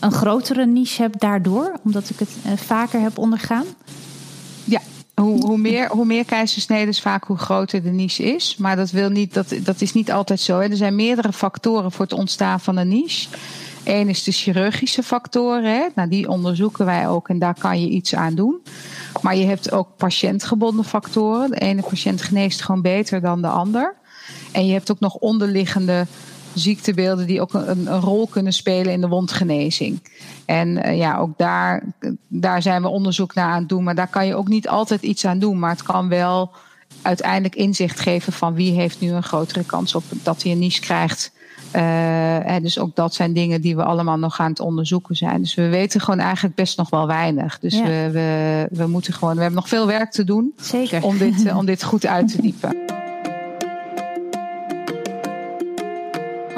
[0.00, 1.78] een grotere niche heb daardoor?
[1.84, 3.64] Omdat ik het uh, vaker heb ondergaan?
[5.20, 8.56] Hoe, hoe, meer, hoe meer keizersneden vaak hoe groter de niche is.
[8.56, 10.58] Maar dat, wil niet, dat, dat is niet altijd zo.
[10.58, 10.68] Hè.
[10.68, 13.28] Er zijn meerdere factoren voor het ontstaan van een niche.
[13.84, 15.72] Eén is de chirurgische factoren.
[15.72, 15.86] Hè.
[15.94, 18.62] Nou, die onderzoeken wij ook en daar kan je iets aan doen.
[19.22, 21.50] Maar je hebt ook patiëntgebonden factoren.
[21.50, 23.94] De ene patiënt geneest gewoon beter dan de ander.
[24.52, 26.06] En je hebt ook nog onderliggende
[26.54, 30.02] ziektebeelden die ook een, een, rol kunnen spelen in de wondgenezing.
[30.44, 31.82] En uh, ja, ook daar,
[32.28, 33.84] daar zijn we onderzoek naar aan het doen.
[33.84, 35.58] Maar daar kan je ook niet altijd iets aan doen.
[35.58, 36.50] Maar het kan wel
[37.02, 40.80] uiteindelijk inzicht geven van wie heeft nu een grotere kans op dat hij een niche
[40.80, 41.32] krijgt.
[41.74, 45.40] Uh, en dus ook dat zijn dingen die we allemaal nog aan het onderzoeken zijn.
[45.40, 47.58] Dus we weten gewoon eigenlijk best nog wel weinig.
[47.58, 47.84] Dus ja.
[47.84, 50.52] we, we, we moeten gewoon, we hebben nog veel werk te doen.
[50.60, 51.02] Zeker.
[51.02, 52.97] Om dit, uh, om dit goed uit te diepen.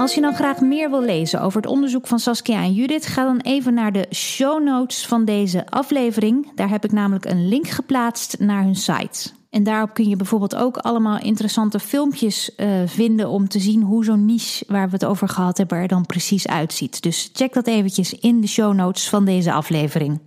[0.01, 3.25] Als je dan graag meer wil lezen over het onderzoek van Saskia en Judith, ga
[3.25, 6.53] dan even naar de show notes van deze aflevering.
[6.55, 9.31] Daar heb ik namelijk een link geplaatst naar hun site.
[9.51, 14.05] En daarop kun je bijvoorbeeld ook allemaal interessante filmpjes uh, vinden om te zien hoe
[14.05, 17.03] zo'n niche waar we het over gehad hebben er dan precies uitziet.
[17.03, 20.21] Dus check dat eventjes in de show notes van deze aflevering.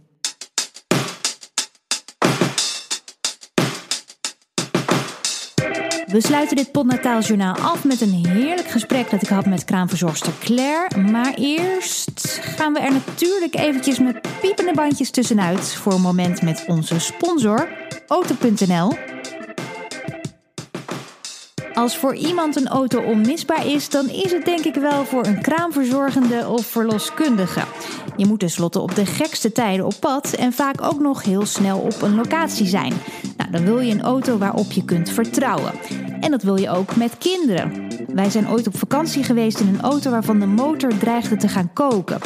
[6.13, 10.97] We sluiten dit Podnataaljournaal af met een heerlijk gesprek dat ik had met kraamverzorgster Claire.
[10.97, 16.63] Maar eerst gaan we er natuurlijk eventjes met piepende bandjes tussenuit voor een moment met
[16.67, 17.67] onze sponsor,
[18.07, 19.12] Auto.nl.
[21.73, 25.41] Als voor iemand een auto onmisbaar is, dan is het denk ik wel voor een
[25.41, 27.61] kraamverzorgende of verloskundige.
[28.17, 31.79] Je moet tenslotte op de gekste tijden op pad en vaak ook nog heel snel
[31.79, 32.93] op een locatie zijn.
[33.37, 35.71] Nou, dan wil je een auto waarop je kunt vertrouwen.
[36.19, 37.87] En dat wil je ook met kinderen.
[38.07, 41.73] Wij zijn ooit op vakantie geweest in een auto waarvan de motor dreigde te gaan
[41.73, 42.19] koken.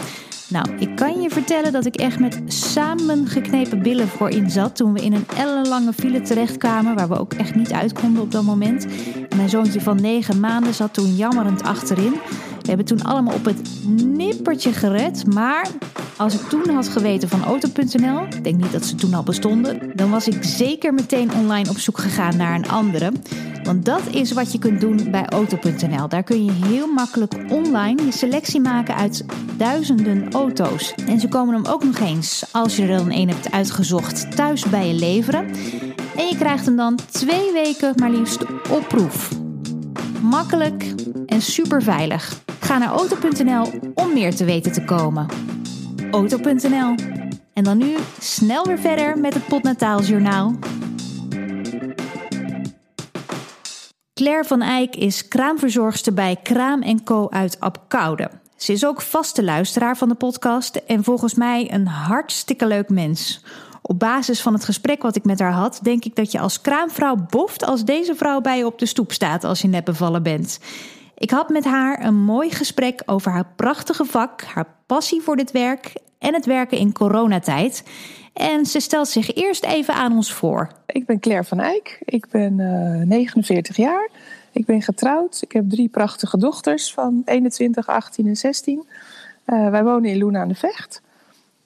[0.49, 5.01] Nou, ik kan je vertellen dat ik echt met samengeknepen billen voorin zat toen we
[5.01, 8.85] in een ellenlange file terechtkwamen, waar we ook echt niet uit konden op dat moment.
[9.35, 12.13] mijn zoontje van negen maanden zat toen jammerend achterin.
[12.67, 15.67] We hebben toen allemaal op het nippertje gered, maar
[16.17, 19.91] als ik toen had geweten van Auto.nl, ik denk niet dat ze toen al bestonden,
[19.95, 23.11] dan was ik zeker meteen online op zoek gegaan naar een andere.
[23.63, 26.07] Want dat is wat je kunt doen bij Auto.nl.
[26.07, 29.25] Daar kun je heel makkelijk online je selectie maken uit
[29.57, 30.93] duizenden auto's.
[31.07, 34.69] En ze komen hem ook nog eens, als je er dan een hebt uitgezocht, thuis
[34.69, 35.45] bij je leveren.
[36.17, 39.29] En je krijgt hem dan twee weken maar liefst op proef.
[40.21, 40.93] Makkelijk
[41.25, 42.45] en super veilig.
[42.67, 45.27] Ga naar auto.nl om meer te weten te komen.
[46.11, 46.95] Auto.nl.
[47.53, 50.55] En dan nu snel weer verder met het Potnataaljournaal.
[54.13, 58.29] Claire van Eyck is kraamverzorgster bij Kraam Co uit Apkoude.
[58.55, 63.43] Ze is ook vaste luisteraar van de podcast en volgens mij een hartstikke leuk mens.
[63.81, 66.61] Op basis van het gesprek wat ik met haar had, denk ik dat je als
[66.61, 70.23] kraamvrouw boft als deze vrouw bij je op de stoep staat als je net bevallen
[70.23, 70.59] bent.
[71.17, 75.51] Ik had met haar een mooi gesprek over haar prachtige vak, haar passie voor dit
[75.51, 77.83] werk en het werken in coronatijd.
[78.33, 80.71] En ze stelt zich eerst even aan ons voor.
[80.85, 81.99] Ik ben Claire van Eyck.
[82.05, 84.09] Ik ben uh, eh, 49 jaar.
[84.51, 85.41] Ik ben getrouwd.
[85.41, 88.85] Ik heb drie prachtige dochters van 21, 18 en 16.
[89.45, 91.01] Uh, wij wonen in Loenen aan de Vecht.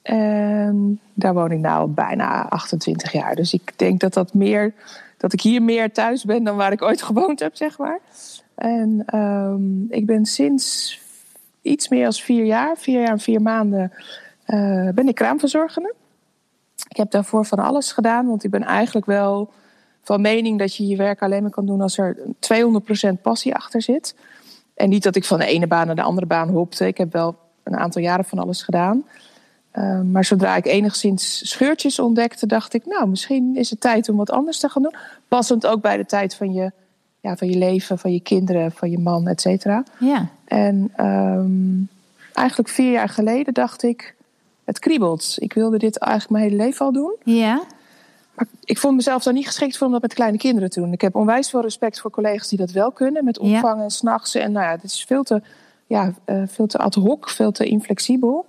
[0.02, 3.36] En daar woon ik nu bijna 28 jaar.
[3.36, 4.74] Dus ik denk dat, dat, meer,
[5.18, 8.00] dat ik hier meer thuis ben dan waar ik ooit gewoond heb, zeg maar.
[8.62, 11.00] En um, ik ben sinds
[11.62, 13.92] iets meer dan vier jaar, vier jaar en vier maanden,
[14.48, 15.94] uh, ben ik kraamverzorgende.
[16.90, 19.52] Ik heb daarvoor van alles gedaan, want ik ben eigenlijk wel
[20.04, 23.82] van mening dat je je werk alleen maar kan doen als er 200% passie achter
[23.82, 24.16] zit.
[24.76, 26.88] En niet dat ik van de ene baan naar de andere baan hopte.
[26.88, 29.04] Ik heb wel een aantal jaren van alles gedaan.
[29.74, 34.18] Uh, maar zodra ik enigszins scheurtjes ontdekte, dacht ik, nou, misschien is het tijd om
[34.18, 34.96] wat anders te gaan doen.
[35.28, 36.72] Passend ook bij de tijd van je,
[37.22, 39.84] ja, van je leven, van je kinderen, van je man, et cetera.
[40.00, 40.28] Ja.
[40.46, 41.90] En um,
[42.34, 44.16] eigenlijk vier jaar geleden dacht ik,
[44.64, 45.36] het kriebelt.
[45.38, 47.16] Ik wilde dit eigenlijk mijn hele leven al doen.
[47.24, 47.62] Ja.
[48.34, 50.94] Maar ik vond mezelf daar niet geschikt voor om dat met kleine kinderen te doen.
[50.94, 53.26] Ik heb onwijs veel respect voor collega's die dat wel kunnen.
[53.26, 53.84] Met opvang ja.
[53.84, 54.36] en s'nachts.
[54.36, 55.42] En nou ja, het is veel te,
[55.88, 58.46] ja, uh, veel te ad hoc, veel te inflexibel.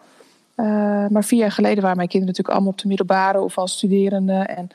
[0.56, 0.66] Uh,
[1.08, 4.32] maar vier jaar geleden waren mijn kinderen natuurlijk allemaal op de middelbare of als studerende.
[4.32, 4.70] En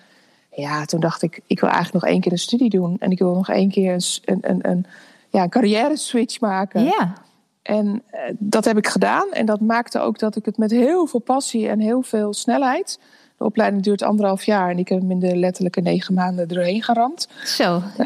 [0.61, 2.95] ja, toen dacht ik, ik wil eigenlijk nog één keer een studie doen.
[2.99, 3.93] En ik wil nog één keer
[4.25, 4.85] een, een, een,
[5.29, 6.83] ja, een carrière switch maken.
[6.83, 7.13] Ja.
[7.61, 9.31] En uh, dat heb ik gedaan.
[9.31, 12.99] En dat maakte ook dat ik het met heel veel passie en heel veel snelheid.
[13.37, 16.83] De opleiding duurt anderhalf jaar en ik heb hem in de letterlijke negen maanden doorheen
[16.83, 17.27] geramd.
[17.43, 17.75] Zo.
[17.99, 18.05] Uh,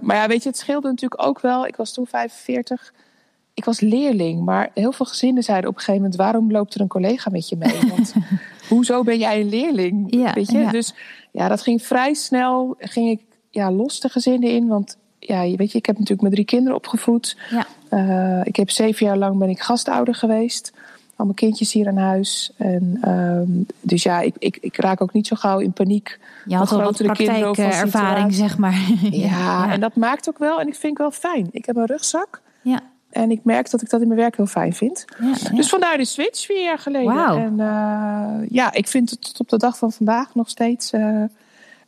[0.00, 1.66] maar ja, weet je, het scheelde natuurlijk ook wel.
[1.66, 2.92] Ik was toen 45.
[3.54, 6.80] Ik was leerling, maar heel veel gezinnen zeiden op een gegeven moment: waarom loopt er
[6.80, 7.88] een collega met je mee?
[7.88, 8.14] Want
[8.68, 10.06] hoezo ben jij een leerling?
[10.14, 10.58] Ja, weet je?
[10.58, 10.70] Ja.
[10.70, 10.94] Dus
[11.32, 12.76] ja, dat ging vrij snel.
[12.78, 16.34] Ging ik ja, los de gezinnen in, want ja, weet je, ik heb natuurlijk mijn
[16.34, 17.36] drie kinderen opgevoed.
[17.50, 17.66] Ja.
[17.90, 20.72] Uh, ik heb zeven jaar lang ben ik gastouder geweest.
[21.16, 22.52] Al mijn kindjes hier aan huis.
[22.56, 26.18] En, um, dus ja, ik, ik, ik, raak ook niet zo gauw in paniek.
[26.46, 28.72] Je had al wat praktijkervaring, zeg maar.
[29.02, 30.60] ja, ja, en dat maakt ook wel.
[30.60, 31.48] En ik vind ik wel fijn.
[31.50, 32.40] Ik heb een rugzak.
[32.62, 32.82] Ja.
[33.10, 35.04] En ik merk dat ik dat in mijn werk heel fijn vind.
[35.20, 37.14] Ja, dus vandaar de switch vier jaar geleden.
[37.14, 37.36] Wow.
[37.36, 40.92] En uh, ja, ik vind het tot op de dag van vandaag nog steeds...
[40.92, 41.22] Uh,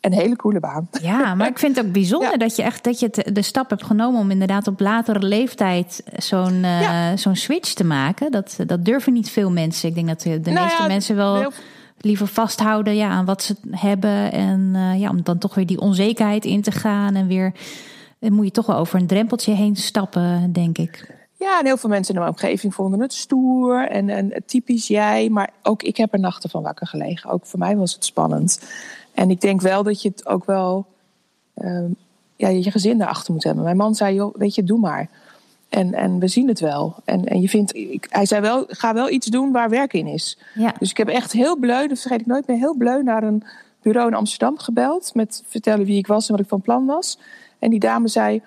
[0.00, 0.88] een hele coole baan.
[1.02, 2.36] Ja, maar ik vind het ook bijzonder ja.
[2.36, 6.02] dat je echt dat je het, de stap hebt genomen om inderdaad op latere leeftijd
[6.16, 7.16] zo'n uh, ja.
[7.16, 8.30] zo'n switch te maken.
[8.30, 9.88] Dat, dat durven niet veel mensen.
[9.88, 11.52] Ik denk dat de, de nou meeste mensen wel heel...
[12.00, 14.32] liever vasthouden ja, aan wat ze hebben.
[14.32, 17.14] En uh, ja, om dan toch weer die onzekerheid in te gaan.
[17.14, 17.52] En weer
[18.20, 21.18] dan moet je toch wel over een drempeltje heen stappen, denk ik.
[21.36, 25.28] Ja, en heel veel mensen in mijn omgeving vonden het stoer en, en typisch jij.
[25.28, 27.30] Maar ook ik heb er nachten van wakker gelegen.
[27.30, 28.60] Ook voor mij was het spannend.
[29.14, 30.86] En ik denk wel dat je het ook wel
[31.54, 31.88] ehm,
[32.36, 33.64] ja, je gezin daarachter moet hebben.
[33.64, 35.08] Mijn man zei, joh, weet je, doe maar.
[35.68, 36.94] En, en we zien het wel.
[37.04, 40.06] En, en je vindt, ik, hij zei wel, ga wel iets doen waar werk in
[40.06, 40.38] is.
[40.54, 40.74] Ja.
[40.78, 43.42] Dus ik heb echt heel bleu, dat vergeet ik nooit meer, heel bleu naar een
[43.82, 45.14] bureau in Amsterdam gebeld.
[45.14, 47.18] Met vertellen wie ik was en wat ik van plan was.
[47.60, 48.42] En die dame zei,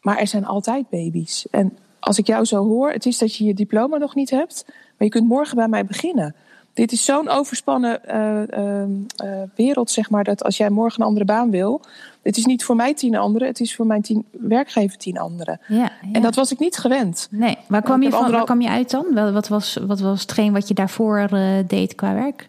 [0.00, 1.46] maar er zijn altijd baby's.
[1.50, 4.64] En als ik jou zo hoor, het is dat je je diploma nog niet hebt,
[4.66, 6.34] maar je kunt morgen bij mij beginnen.
[6.72, 8.82] Dit is zo'n overspannen uh,
[9.28, 11.80] uh, wereld, zeg maar, dat als jij morgen een andere baan wil,
[12.22, 15.60] het is niet voor mij tien anderen, het is voor mijn tien werkgever tien anderen.
[15.68, 15.92] Ja, ja.
[16.12, 17.28] En dat was ik niet gewend.
[17.30, 19.32] Nee, waar kwam, je, van, waar kwam je uit dan?
[19.32, 22.48] Wat was, wat was hetgeen wat je daarvoor uh, deed qua werk?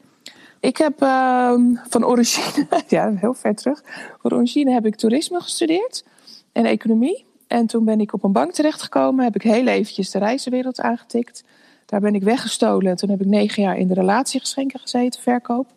[0.60, 1.54] Ik heb uh,
[1.90, 3.84] van origine, ja, heel ver terug.
[4.22, 6.04] Van origine heb ik toerisme gestudeerd
[6.52, 7.26] en economie.
[7.48, 11.44] En toen ben ik op een bank terechtgekomen, heb ik heel eventjes de reizenwereld aangetikt.
[11.86, 12.96] Daar ben ik weggestolen.
[12.96, 15.68] Toen heb ik negen jaar in de relatiegeschenken gezeten, verkoop.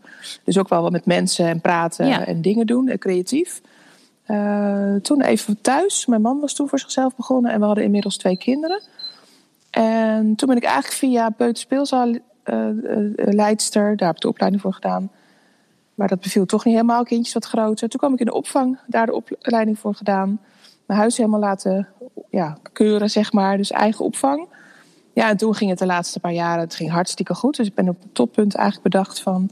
[0.44, 2.26] Dus ook wel wat met mensen en praten Ja.
[2.26, 3.60] en dingen doen, en creatief.
[4.26, 6.06] Uh, toen even thuis.
[6.06, 8.80] Mijn man was toen voor zichzelf begonnen en we hadden inmiddels twee kinderen.
[9.70, 12.14] En toen ben ik eigenlijk via Peuterspeelzaal
[13.16, 15.11] leidster, daar heb ik de opleiding voor gedaan.
[15.94, 17.88] Maar dat beviel toch niet helemaal, kindjes wat groter.
[17.88, 20.40] Toen kwam ik in de opvang, daar de opleiding voor gedaan.
[20.87, 21.88] Mijn huis helemaal laten
[22.31, 23.57] ja, keuren, zeg maar.
[23.57, 24.46] Dus eigen opvang.
[25.12, 27.57] Ja, en toen ging het de laatste paar jaren, het ging hartstikke goed.
[27.57, 29.50] Dus ik ben op het toppunt eigenlijk bedacht van...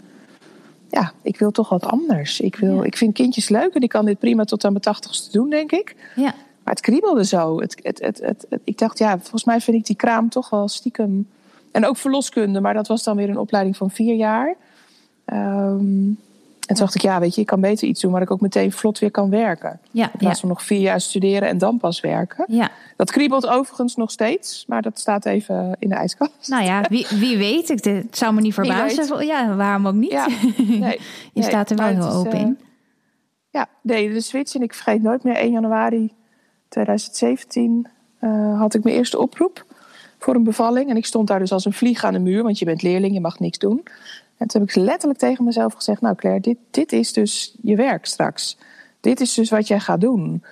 [0.91, 2.41] Ja, ik wil toch wat anders.
[2.41, 2.83] Ik, wil, Ja.
[2.83, 5.73] ik vind kindjes leuk en ik kan dit prima tot aan mijn tachtigste doen, denk
[5.73, 5.97] ik.
[6.17, 7.61] Ja, Maar het kriebelde zo.
[7.61, 11.29] Het, het, het- ik dacht, ja, volgens mij vind ik die kraam toch wel stiekem...
[11.73, 14.55] En ook verloskunde, maar dat was dan weer een opleiding van vier jaar.
[15.25, 16.11] Ehm,
[16.69, 18.13] en toen dacht ik, ja, weet je, ik kan beter iets doen...
[18.13, 19.81] waar ik ook meteen vlot weer kan werken.
[19.91, 20.19] ja, In ja.
[20.19, 22.45] plaats van nog vier jaar studeren en dan pas werken.
[22.49, 22.71] ja.
[22.97, 26.49] Dat kriebelt overigens nog steeds, maar dat staat even in de ijskast.
[26.49, 27.69] Nou ja, wie, wie weet.
[27.69, 29.27] Ik, het zou me niet verbazen.
[29.27, 30.11] Ja, waarom ook niet?
[30.11, 30.27] Ja,
[30.57, 31.01] nee, je
[31.33, 32.59] nee, staat er wel heel is, open eh, in.
[33.51, 34.55] Ja, nee, de switch.
[34.55, 36.13] En ik vergeet nooit meer, 1 januari
[36.69, 39.65] 2017 eh, had ik mijn eerste oproep
[40.19, 40.91] voor een bevalling.
[40.91, 43.15] En ik stond daar dus als een vlieg aan de muur, want je bent leerling,
[43.15, 43.83] je mag niks doen.
[44.37, 47.77] En toen heb ik letterlijk tegen mezelf gezegd, nou Claire, dit, dit is dus je
[47.77, 48.59] werk straks.
[49.01, 50.43] Dit is dus wat jij gaat doen.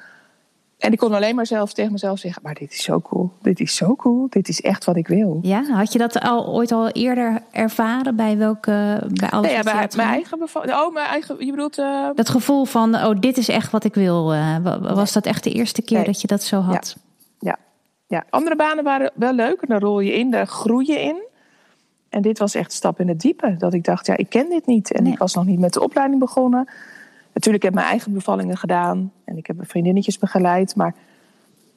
[0.79, 3.61] En ik kon alleen maar zelf tegen mezelf zeggen, maar dit is zo cool, dit
[3.61, 5.39] is zo cool, dit is echt wat ik wil.
[5.43, 9.59] Ja, had je dat al ooit al eerder ervaren bij welke bij alles Nee, ja,
[9.59, 10.07] je mijn, gedaan?
[10.13, 10.73] eigen bevalling.
[10.73, 11.45] Oh, mijn eigen.
[11.45, 11.79] Je bedoelt.
[11.79, 14.33] eh, Dat gevoel van, oh, dit is echt wat ik wil.
[14.33, 16.07] eh, wa- was dat echt de eerste keer Nee.
[16.07, 16.95] dat je dat zo had?
[16.97, 17.05] Ja.
[18.07, 19.69] Ja, andere banen waren wel leuk.
[19.69, 21.25] Daar rol je in, daar groei je in.
[22.09, 23.57] En dit was echt een stap in het diepe.
[23.59, 24.93] Dat ik dacht, ja, ik ken dit niet.
[24.93, 25.13] En Nee.
[25.13, 26.69] ik was nog niet met de opleiding begonnen.
[27.33, 29.13] Natuurlijk heb ik mijn eigen bevallingen gedaan.
[29.25, 30.77] En ik heb vriendinnetjes begeleid.
[30.77, 30.95] Maar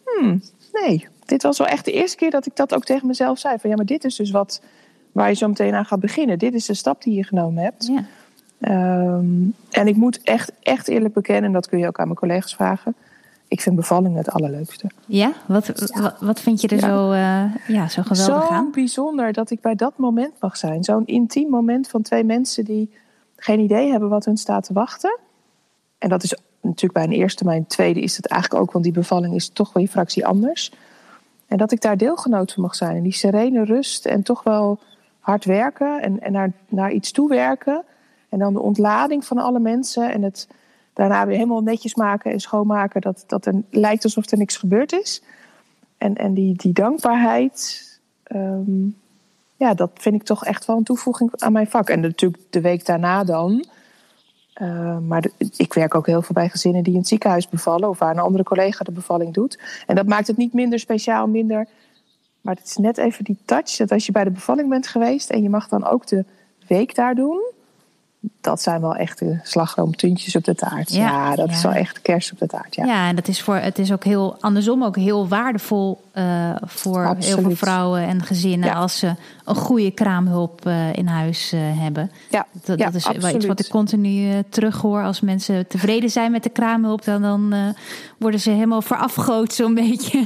[0.06, 0.42] hmm,
[0.74, 3.58] nee, dit was wel echt de eerste keer dat ik dat ook tegen mezelf zei.
[3.60, 4.62] Van ja, maar dit is dus wat
[5.12, 6.40] waar je zo meteen aan gaat beginnen.
[6.40, 7.88] Dit is de stap die je genomen hebt.
[7.88, 8.06] Ja.
[8.60, 12.20] Ehm, en ik moet echt, echt eerlijk bekennen, en dat kun je ook aan mijn
[12.20, 12.96] collega's vragen.
[13.50, 14.90] Ik vind bevallingen het allerleukste.
[15.06, 15.34] Ja?
[15.46, 16.88] Wat, Wat, wat vind je er Ja.
[16.88, 18.72] zo, eh, ja, zo geweldig Zo aan?
[18.72, 20.84] bijzonder dat ik bij dat moment mag zijn.
[20.84, 22.94] Zo'n intiem moment van twee mensen die
[23.36, 25.18] geen idee hebben wat hun staat te wachten.
[25.98, 28.84] En dat is natuurlijk bij een eerste, maar een tweede is het eigenlijk ook, want
[28.84, 30.72] die bevalling is toch wel een fractie anders.
[31.48, 32.96] En dat ik daar deelgenoot van mag zijn.
[32.96, 34.80] En die serene rust en toch wel
[35.20, 37.84] hard werken en, en naar, naar iets toewerken.
[38.30, 40.48] En dan de ontlading van alle mensen en het
[41.00, 43.02] daarna weer helemaal netjes maken en schoonmaken.
[43.02, 45.24] Dat, dat er lijkt alsof er niks gebeurd is.
[45.98, 47.84] En, en die, die dankbaarheid,
[48.24, 48.88] ehm,
[49.56, 51.90] ja, dat vind ik toch echt wel een toevoeging aan mijn vak.
[51.90, 53.66] En natuurlijk de week daarna dan.
[54.62, 57.90] Uh, maar ik werk ook heel veel bij gezinnen die in het ziekenhuis bevallen.
[57.90, 59.60] Of waar een andere collega de bevalling doet.
[59.88, 61.68] En dat maakt het niet minder speciaal, minder.
[62.42, 63.76] Maar het is net even die touch.
[63.76, 66.26] Dat als je bij de bevalling bent geweest en je mag dan ook de
[66.68, 67.58] week daar doen.
[68.42, 70.94] Dat zijn wel echt de slagroomtuntjes op de taart.
[70.94, 71.54] Ja, Ja, dat ja.
[71.54, 72.76] is wel echt kerst op de taart.
[72.76, 72.86] Ja.
[72.86, 77.16] Ja, en dat is voor, het is ook heel andersom ook heel waardevol eh, voor
[77.20, 82.12] heel veel vrouwen en gezinnen als ze een goede kraamhulp eh, in huis eh, hebben.
[82.30, 85.04] Ja, Dat, dat is wel iets wat ik continu terughoor.
[85.04, 87.54] Als mensen tevreden zijn met de kraamhulp, dan, dan
[88.18, 90.26] worden ze helemaal verafgoot zo'n beetje.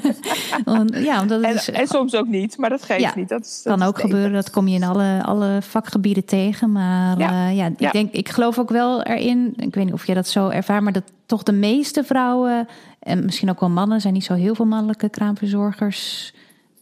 [0.93, 3.29] Ja, omdat het En, is, en soms ook niet, maar dat geeft niet.
[3.29, 4.33] Dat is, dat kan ook gebeuren.
[4.33, 6.71] Dat kom je in alle, alle vakgebieden tegen.
[6.71, 7.82] Maar Ja.
[7.83, 7.93] Ja, ik.
[7.93, 9.53] Denk, ik geloof ook wel erin.
[9.57, 12.67] Ik weet niet of je dat zo ervaart, maar dat toch de meeste vrouwen
[12.99, 16.33] en misschien ook wel mannen zijn niet zo heel veel mannelijke kraamverzorgers.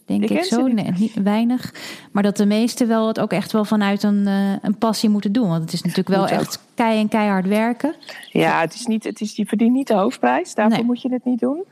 [0.06, 0.74] Denk Ik zo, niet.
[0.74, 1.74] nee, niet weinig.
[2.12, 5.32] Maar dat de meesten wel het ook echt wel vanuit een, eh, een passie moeten
[5.32, 5.48] doen.
[5.48, 7.94] Want het is natuurlijk wel echt kei en keihard werken.
[8.30, 10.54] Ja, het is niet, het is, je verdient niet de hoofdprijs.
[10.54, 10.86] Daarvoor Nee.
[10.86, 11.64] moet je het niet doen.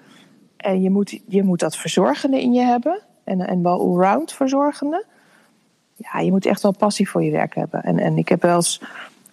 [0.56, 3.00] En je moet, je moet dat verzorgende in je hebben.
[3.24, 5.04] En, en wel allround verzorgende.
[5.96, 7.82] Ja, je moet echt wel passie voor je werk hebben.
[7.82, 8.80] En, en ik heb wel eens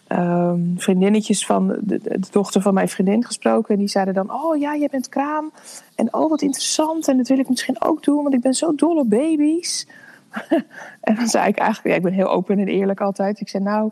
[0.08, 3.74] ehm, vriendinnetjes van de, dochter van mijn vriendin gesproken.
[3.74, 5.51] En die zeiden dan: Oh ja, jij bent kraam.
[5.95, 7.08] En oh, wat interessant.
[7.08, 9.88] En dat wil ik misschien ook doen, want ik ben zo dol op baby's.
[11.01, 13.39] en dan zei ik eigenlijk: ja, Ik ben heel open en eerlijk altijd.
[13.39, 13.91] Ik zei: Nou,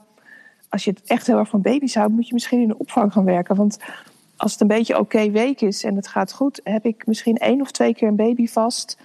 [0.69, 3.13] als je het echt heel erg van baby's houdt, moet je misschien in de opvang
[3.13, 3.55] gaan werken.
[3.55, 3.77] Want
[4.37, 7.61] als het een beetje oké week is en het gaat goed, heb ik misschien één
[7.61, 8.97] of twee keer een baby vast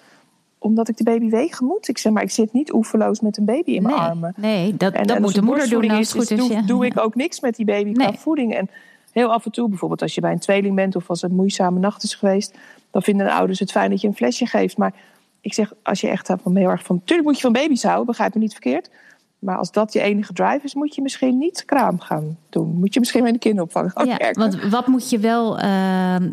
[0.62, 1.88] omdat ik de baby wegen moet.
[1.88, 4.34] Ik zeg maar, ik zit niet oeverloos met een baby in mijn armen.
[4.36, 6.48] Nee, dat, en, dat moet de moeder doen als het goed is.
[6.48, 8.54] Doe, doe ik ook niks met die baby qua voeding.
[8.54, 8.70] En
[9.12, 11.36] heel af en toe, bijvoorbeeld als je bij een tweeling bent of als het een
[11.36, 12.58] moeizame nacht is geweest,
[12.90, 14.76] dan vinden de ouders het fijn dat je een flesje geeft.
[14.76, 14.94] Maar
[15.40, 18.06] ik zeg, als je echt van heel erg van, natuurlijk moet je van baby's houden,
[18.06, 18.90] begrijp me niet verkeerd.
[19.38, 22.78] Maar als dat je enige drive is, moet je misschien niet kraam gaan doen.
[22.78, 24.40] Moet je misschien met de kinderopvang gaan ja, werken.
[24.40, 25.64] Want wat moet je wel uh,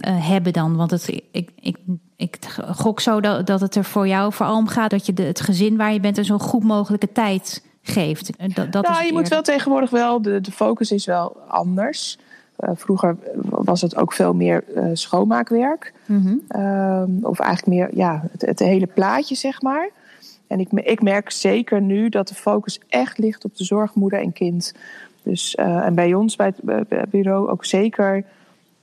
[0.03, 0.75] hebben dan?
[0.75, 1.77] Want het, ik, ik,
[2.17, 2.37] ik
[2.71, 5.39] gok zo dat, dat het er voor jou vooral om gaat dat je de, het
[5.39, 8.55] gezin waar je bent een zo goed mogelijke tijd geeft.
[8.55, 12.17] Dat, dat nou, je moet wel tegenwoordig wel, de, de focus is wel anders.
[12.59, 15.93] Uh, vroeger was het ook veel meer uh, schoonmaakwerk.
[16.05, 16.61] Mm -hmm.
[16.61, 19.89] uh, of eigenlijk meer ja, het, het hele plaatje, zeg maar.
[20.47, 24.33] En ik, ik merk zeker nu dat de focus echt ligt op de zorgmoeder en
[24.33, 24.73] kind.
[25.23, 26.53] Dus, uh, en bij ons bij
[26.87, 28.23] het bureau ook zeker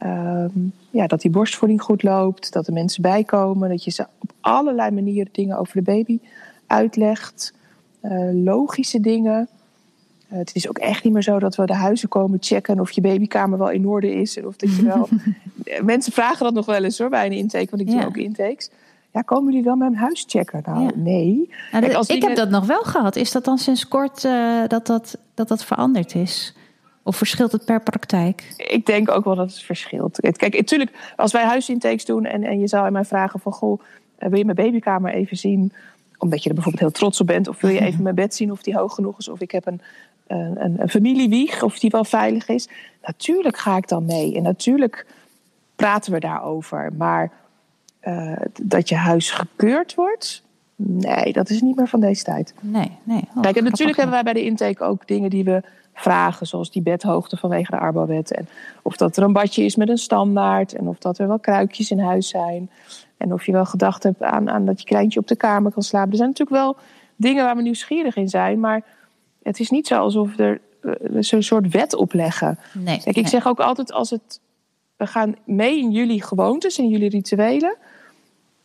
[0.03, 0.45] uh,
[0.91, 4.91] ja, dat die borstvoeding goed loopt, dat er mensen bijkomen, dat je ze op allerlei
[4.91, 6.19] manieren dingen over de baby
[6.67, 7.53] uitlegt,
[8.03, 9.49] uh, logische dingen.
[10.33, 12.91] Uh, het is ook echt niet meer zo dat we de huizen komen checken of
[12.91, 15.09] je babykamer wel in orde is en of dat je wel.
[15.85, 18.71] mensen vragen dat nog wel eens hoor bij een intake, want ik doe ook intakes.
[19.11, 20.63] Ja, komen jullie wel met een huis checken?
[20.67, 21.51] Nou, nee.
[21.73, 23.17] Nou, Kijk, ik heb dat nog wel gehad.
[23.17, 26.55] Is dat dan sinds kort uh, dat, dat, dat dat veranderd is?
[27.07, 28.55] Of verschilt het per praktijk?
[28.57, 30.19] Ik denk ook wel dat het verschilt.
[30.37, 33.53] Kijk, natuurlijk, als wij huisintakes doen en, en je zou aan mij vragen van...
[33.53, 33.81] goh,
[34.17, 35.73] eh, wil je mijn babykamer even zien?
[36.19, 37.49] Omdat je er bijvoorbeeld heel trots op bent.
[37.49, 39.29] Of wil je even mijn bed zien of die hoog genoeg is?
[39.29, 39.81] Of ik heb een,
[40.27, 42.69] een, een familiewieg, of die wel veilig is.
[43.03, 44.37] Natuurlijk ga ik dan mee.
[44.37, 45.07] En natuurlijk
[45.77, 46.93] praten we daarover.
[46.97, 47.31] Maar
[48.03, 48.33] uh,
[48.63, 50.43] dat je huis gekeurd wordt.
[50.77, 52.55] Nee, dat is niet meer van deze tijd.
[52.61, 53.29] Nee, nee.
[53.35, 55.63] Oh, Kijk, en natuurlijk hebben wij bij de intake ook dingen die we
[55.95, 58.33] vragen, zoals die bedhoogte vanwege de Arbowet.
[58.33, 58.49] En
[58.83, 60.75] of dat er een badje is met een standaard.
[60.75, 62.71] En of dat er wel kruikjes in huis zijn.
[63.17, 65.83] En of je wel gedacht hebt aan, aan dat je kleintje op de kamer kan
[65.83, 66.11] slapen.
[66.11, 66.77] Er zijn natuurlijk wel
[67.17, 68.61] dingen waar we nieuwsgierig in zijn.
[68.61, 68.85] Maar
[69.43, 72.59] het is niet zo alsof er uh, zo'n soort wet opleggen.
[72.73, 74.41] Nee, Kijk, ik zeg ook altijd als het.
[74.97, 77.77] We gaan mee in jullie gewoontes, in jullie rituelen.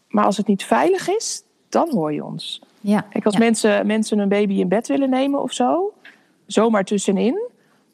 [0.07, 2.61] Maar als het niet veilig is, dan hoor je ons.
[2.81, 3.39] Ja, Kijk, als ja.
[3.39, 5.93] mensen, mensen een baby in bed willen nemen of zo,
[6.51, 7.49] zomaar tussenin,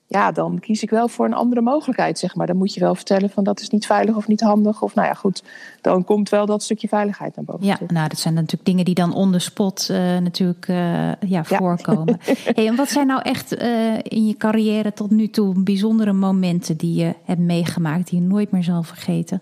[0.07, 2.47] ja, dan kies ik wel voor een andere mogelijkheid, zeg maar.
[2.47, 4.81] Dan moet je wel vertellen van dat is niet veilig of niet handig.
[4.81, 5.43] Of nou ja, goed,
[5.81, 7.65] dan komt wel dat stukje veiligheid naar boven.
[7.65, 11.43] Ja, nou, dat zijn natuurlijk dingen die dan on the spot uh, natuurlijk uh, ja,
[11.43, 12.19] voorkomen.
[12.25, 12.33] Ja.
[12.55, 16.77] hey, en wat zijn nou echt uh, in je carrière tot nu toe bijzondere momenten
[16.77, 19.41] die je hebt meegemaakt, die je nooit meer zal vergeten?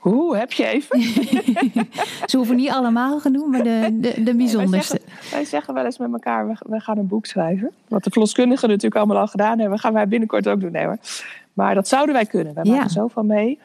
[0.00, 1.02] Hoe heb je even?
[2.30, 5.00] Ze hoeven niet allemaal genoemd, maar de, de, de bijzonderste.
[5.04, 7.70] Wij zeggen, wij zeggen, wel eens met elkaar, we, we, gaan een boek schrijven.
[7.88, 9.78] Wat de verloskundigen natuurlijk allemaal al gedaan hebben.
[9.78, 10.72] gaan wij binnenkort ook doen.
[10.72, 10.98] Nee hoor.
[11.52, 12.54] Maar dat zouden wij kunnen.
[12.54, 12.70] Wij ja.
[12.72, 13.58] maken zoveel mee.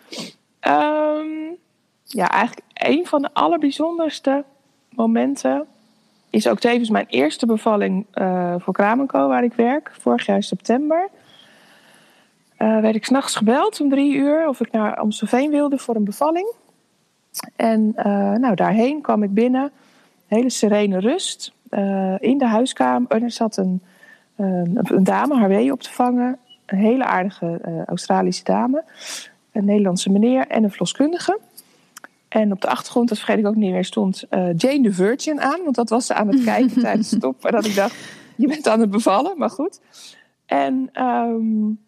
[0.62, 1.58] Um,
[2.04, 4.44] ja, eigenlijk een van de allerbijzonderste
[4.90, 5.66] momenten...
[6.30, 9.92] is ook tevens mijn eerste bevalling uh, voor Kramenco, waar ik werk.
[10.00, 11.10] Vorig jaar september.
[12.66, 16.04] Uh, werd ik s'nachts gebeld om drie uur of ik naar Amstelveen wilde voor een
[16.04, 16.54] bevalling.
[17.56, 18.04] En uh,
[18.34, 19.72] nou, daarheen kwam ik binnen.
[20.28, 21.54] Hele serene rust.
[21.70, 23.82] Uh, in de huiskamer er zat een,
[24.36, 26.38] een, dame haar wee op te vangen.
[26.66, 28.84] Een hele aardige Australische dame.
[29.52, 31.40] Een Nederlandse meneer en een verloskundige.
[32.28, 35.64] En op de achtergrond, dat vergeet ik ook niet meer, stond Jane the Virgin aan.
[35.64, 37.46] Want dat was ze aan het kijken tijdens de stop.
[37.46, 37.96] En dat ik dacht,
[38.36, 39.80] je bent aan het bevallen, maar goed.
[40.46, 40.90] En...
[41.04, 41.84] Um,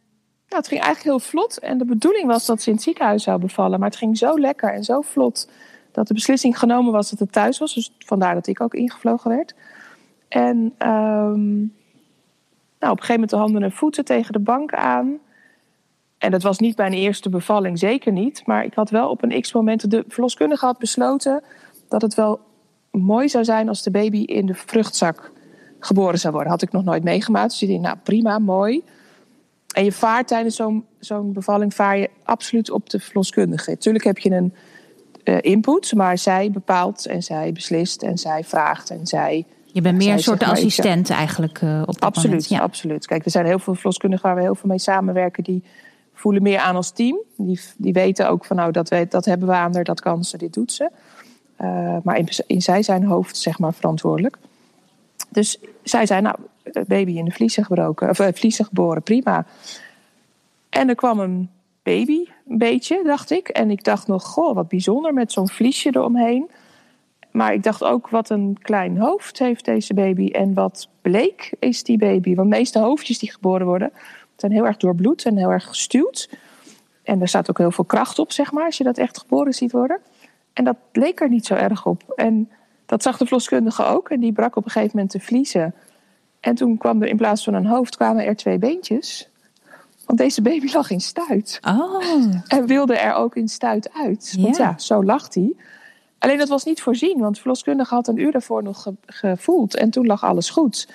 [0.50, 1.60] nou, het ging eigenlijk heel vlot.
[1.60, 3.80] En de bedoeling was dat ze in het ziekenhuis zou bevallen.
[3.80, 5.50] Maar het ging zo lekker en zo vlot
[5.92, 7.74] dat de beslissing genomen was dat het thuis was.
[7.74, 9.54] Dus vandaar dat ik ook ingevlogen werd.
[10.28, 11.74] En um,
[12.80, 15.18] nou, op een gegeven moment de handen en voeten tegen de bank aan.
[16.18, 18.46] En dat was niet bij een eerste bevalling, zeker niet.
[18.46, 19.92] Maar ik had wel op een x-moment...
[19.92, 21.44] De verloskundige had besloten
[21.88, 22.40] dat het wel
[22.92, 23.68] mooi zou zijn...
[23.68, 25.32] als de baby in de vruchtzak
[25.80, 26.52] geboren zou worden.
[26.52, 27.50] Had ik nog nooit meegemaakt.
[27.50, 28.84] Dus ik dacht, nou prima, mooi...
[29.78, 33.70] En je vaart tijdens zo'n zo'n bevalling vaar je absoluut op de verloskundige.
[33.70, 34.54] Natuurlijk heb je een
[35.24, 39.46] uh, input, maar zij bepaalt en zij beslist en zij vraagt en zij.
[39.66, 42.50] Je bent meer een soort assistent eigenlijk uh, op dat absoluut, moment.
[42.50, 42.60] Ja.
[42.60, 43.06] absoluut.
[43.06, 45.64] Kijk, er zijn heel veel verloskundigen waar we heel veel mee samenwerken die
[46.14, 47.20] voelen meer aan als team.
[47.36, 50.24] Die, die weten ook van nou dat, weet, dat hebben we aan haar, dat kan
[50.24, 50.90] ze, dit doet ze.
[51.62, 54.38] Uh, maar in, in zij zijn hoofd zeg maar verantwoordelijk.
[55.38, 56.36] Dus zij zei, nou,
[56.88, 59.46] baby in de vliezen gebroken, of uh, vliezen geboren, prima.
[60.70, 61.50] En er kwam een
[61.84, 63.48] baby, een beetje, dacht ik.
[63.48, 66.50] En ik dacht nog, goh, wat bijzonder met zo'n vliesje eromheen.
[67.32, 70.28] Maar ik dacht ook, wat een klein hoofd heeft deze baby.
[70.28, 72.36] En wat bleek is die baby.
[72.36, 73.92] Want de meeste hoofdjes die geboren worden,
[74.36, 76.30] zijn heel erg doorbloed en heel erg gestuwd.
[77.04, 79.54] En er staat ook heel veel kracht op, zeg maar, als je dat echt geboren
[79.54, 80.00] ziet worden.
[80.54, 82.04] En dat leek er niet zo erg op.
[82.16, 82.50] En
[82.88, 84.10] dat zag de verloskundige ook.
[84.10, 85.74] En die brak op een gegeven moment de vliezen.
[86.40, 89.30] En toen kwam er in plaats van een hoofd, kwamen er twee beentjes.
[90.06, 91.60] Want deze baby lag in stuit.
[91.68, 92.04] Oh.
[92.48, 94.36] En wilde er ook in stuit uit.
[94.40, 95.56] Want ja, zo lag hij.
[96.20, 99.76] Alleen dat was niet voorzien, want de verloskundige had een uur daarvoor nog gevoeld.
[99.76, 100.88] En toen lag alles goed.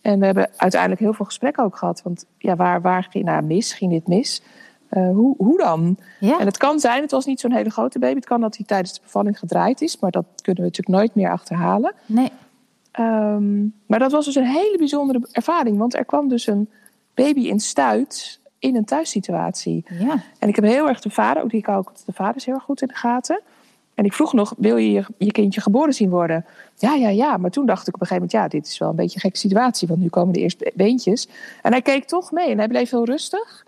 [0.00, 2.02] En we hebben uiteindelijk heel veel gesprekken ook gehad.
[2.02, 3.72] Want ja, waar, waar ging nou mis?
[3.72, 4.42] Ging dit mis?
[4.90, 5.98] Uh, hoe, hoe dan?
[6.20, 6.38] Ja.
[6.38, 8.14] En het kan zijn, het was niet zo'n hele grote baby.
[8.14, 9.98] Het kan dat hij tijdens de bevalling gedraaid is.
[9.98, 11.94] Maar dat kunnen we natuurlijk nooit meer achterhalen.
[12.06, 12.30] Nee.
[13.00, 15.78] Um, maar dat was dus een hele bijzondere ervaring.
[15.78, 16.70] Want er kwam dus een
[17.14, 19.84] baby in stuit in een thuissituatie.
[19.98, 20.22] Ja.
[20.38, 22.54] En ik heb heel erg de vader, ook die ik ook de vader is heel
[22.54, 23.40] erg goed in de gaten.
[23.94, 26.44] En ik vroeg nog, wil je je kindje geboren zien worden?
[26.76, 27.36] Ja, ja, ja.
[27.36, 29.20] Maar toen dacht ik op een gegeven moment, ja, dit is wel een beetje een
[29.20, 29.88] gekke situatie.
[29.88, 31.28] Want nu komen de eerste beentjes.
[31.62, 33.65] En hij keek toch mee en hij bleef heel rustig.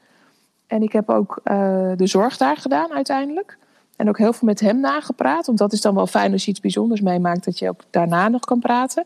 [0.68, 3.58] En ik heb ook uh, de zorg daar gedaan uiteindelijk.
[3.96, 5.46] En ook heel veel met hem nagepraat.
[5.46, 8.28] Want dat is dan wel fijn als je iets bijzonders meemaakt, dat je ook daarna
[8.28, 9.04] nog kan praten.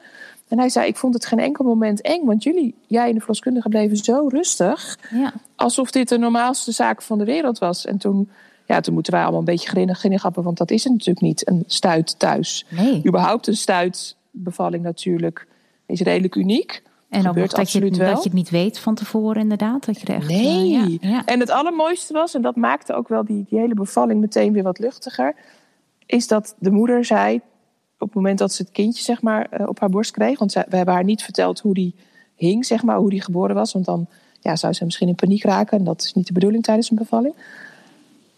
[0.49, 3.19] En hij zei: Ik vond het geen enkel moment eng, want jullie, jij en de
[3.19, 4.99] verloskundige, bleven zo rustig.
[5.11, 5.33] Ja.
[5.57, 7.87] Alsof dit de normaalste zaak van de wereld was.
[7.87, 8.31] En toen,
[8.67, 11.27] ja, toen moeten wij allemaal een beetje grinnig, grinnig grappen, want dat is het natuurlijk
[11.27, 12.67] niet, een stuit thuis.
[12.69, 13.03] Nee.
[13.07, 15.47] Überhaupt een stuitbevalling natuurlijk
[15.87, 16.83] is redelijk uniek.
[17.13, 17.91] En ook dat je, wel.
[17.91, 19.85] dat je het niet weet van tevoren, inderdaad.
[19.87, 20.69] Dat je er echt, eh, Nee.
[20.69, 21.25] ja, ja.
[21.25, 24.63] En het allermooiste was, en dat maakte ook wel die, die hele bevalling meteen weer
[24.63, 25.35] wat luchtiger,
[26.07, 27.41] is dat de moeder zei
[27.99, 30.53] op het moment dat ze het kindje zeg maar, eh, op haar borst kreeg, want
[30.53, 31.95] zij, we hebben haar niet verteld hoe die
[32.37, 34.07] hing, zeg maar, hoe die geboren was, want dan
[34.41, 36.97] ja, zou ze misschien in paniek raken en dat is niet de bedoeling tijdens een
[36.97, 37.35] bevalling.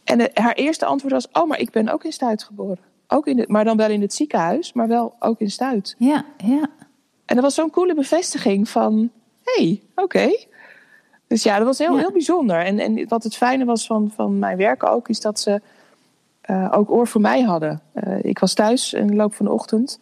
[0.05, 2.79] En de- haar eerste antwoord was: Oh, maar ik ben ook in Stuit geboren.
[3.09, 5.95] Ook in het, maar dan wel in het ziekenhuis, maar wel ook in Stuit.
[5.99, 6.67] ja, ja.
[7.35, 9.11] En dat was zo'n coole bevestiging van,
[9.43, 10.37] hé, hey, oké.
[11.27, 11.99] Dus ja, dat was heel, Ja.
[11.99, 12.65] heel bijzonder.
[12.65, 15.61] En, en wat het fijne was van, van mijn werk ook, is dat ze
[16.41, 17.81] eh, ook oor voor mij hadden.
[17.93, 20.01] Eh, ik was thuis in de loop van de ochtend.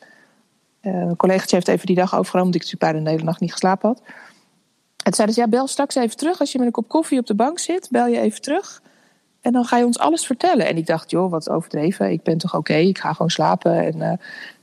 [0.80, 3.40] Eh een collegaatje heeft even die dag overgenomen, omdat ik natuurlijk bijna de hele nacht
[3.40, 3.98] niet geslapen had.
[3.98, 6.40] En toen zeiden ze, ja, bel straks even terug.
[6.40, 8.82] Als je met een kop koffie op de bank zit, bel je even terug.
[9.40, 10.66] En dan ga je ons alles vertellen.
[10.66, 12.10] En ik dacht, joh, wat overdreven.
[12.10, 14.00] Ik ben toch oké, ik ga gewoon slapen.
[14.00, 14.20] En,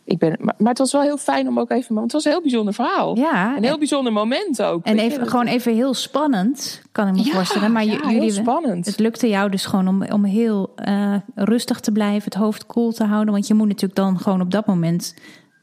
[0.10, 1.96] ik ben, maar, maar het was wel heel fijn om ook even...
[1.96, 3.18] Want het was een heel bijzonder verhaal.
[3.18, 3.58] ja.
[3.58, 4.86] Een heel bijzonder moment ook.
[4.86, 7.72] En even, gewoon even heel spannend, kan ik me Ja, voorstellen.
[7.72, 8.86] Maar ja, heel jullie, spannend.
[8.86, 12.92] het lukte jou dus gewoon om, om heel eh, rustig te blijven, het hoofd koel
[12.92, 13.34] te houden.
[13.34, 15.14] Want je moet natuurlijk dan gewoon op dat moment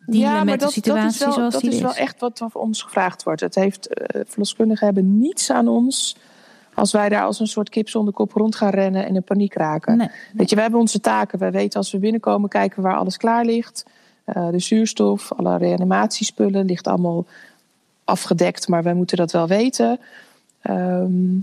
[0.06, 1.82] dealen met de situatie dat is wel, zoals dat die is is.
[1.82, 3.40] wel echt wat van ons gevraagd wordt.
[3.40, 6.16] Het heeft, eh verloskundigen hebben niets aan ons
[6.74, 9.54] als wij daar als een soort kip zonder kop rond gaan rennen en in paniek
[9.54, 9.96] raken.
[9.96, 11.38] Nee, Weet je, we hebben onze taken.
[11.38, 13.84] We weten als we binnenkomen, kijken we waar alles klaar ligt.
[14.26, 17.24] Eh, de zuurstof, alle reanimatiespullen ligt allemaal
[18.04, 19.98] afgedekt, maar wij moeten dat wel weten.
[20.60, 21.34] Ehm,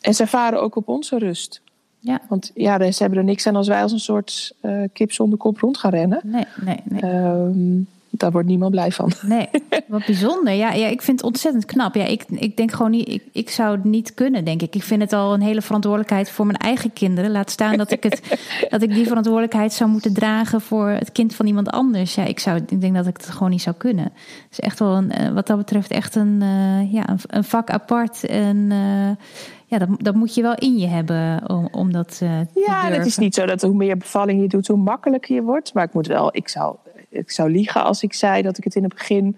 [0.00, 1.60] en ze varen ook op onze rust.
[1.98, 2.20] Ja.
[2.28, 5.38] Want ja, ze hebben er niks aan als wij als een soort eh, kip zonder
[5.38, 6.20] kop rond gaan rennen.
[6.24, 7.00] Nee, nee, nee.
[7.00, 7.80] Ehm,
[8.10, 9.12] daar wordt niemand blij van.
[9.26, 9.48] Nee,
[9.86, 10.52] wat bijzonder.
[10.52, 11.94] Ja, ja, ik vind het ontzettend knap.
[11.94, 14.74] Ja, ik, ik denk gewoon niet, ik, ik zou het niet kunnen, denk ik.
[14.74, 17.30] Ik vind het al een hele verantwoordelijkheid voor mijn eigen kinderen.
[17.30, 18.38] Laat staan dat ik, het,
[18.70, 22.14] dat ik die verantwoordelijkheid zou moeten dragen voor het kind van iemand anders.
[22.14, 24.04] Ja, ik, zou, ik denk dat ik het gewoon niet zou kunnen.
[24.04, 27.44] Het is echt wel, een, eh, wat dat betreft, echt een, eh, ja, een, een
[27.44, 28.24] vak apart.
[28.26, 29.26] En eh,
[29.66, 33.06] ja, dat, dat moet je wel in je hebben om, om dat te Ja, het
[33.06, 35.74] is niet zo dat hoe meer bevalling je doet, hoe makkelijker je wordt.
[35.74, 36.76] Maar ik moet wel, ik zou,
[37.16, 39.36] ik zou liegen als ik zei dat ik het in het begin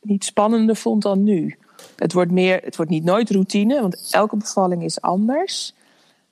[0.00, 1.56] niet spannender vond dan nu.
[1.96, 5.74] Het wordt, meer, het wordt niet nooit routine, want elke bevalling is anders.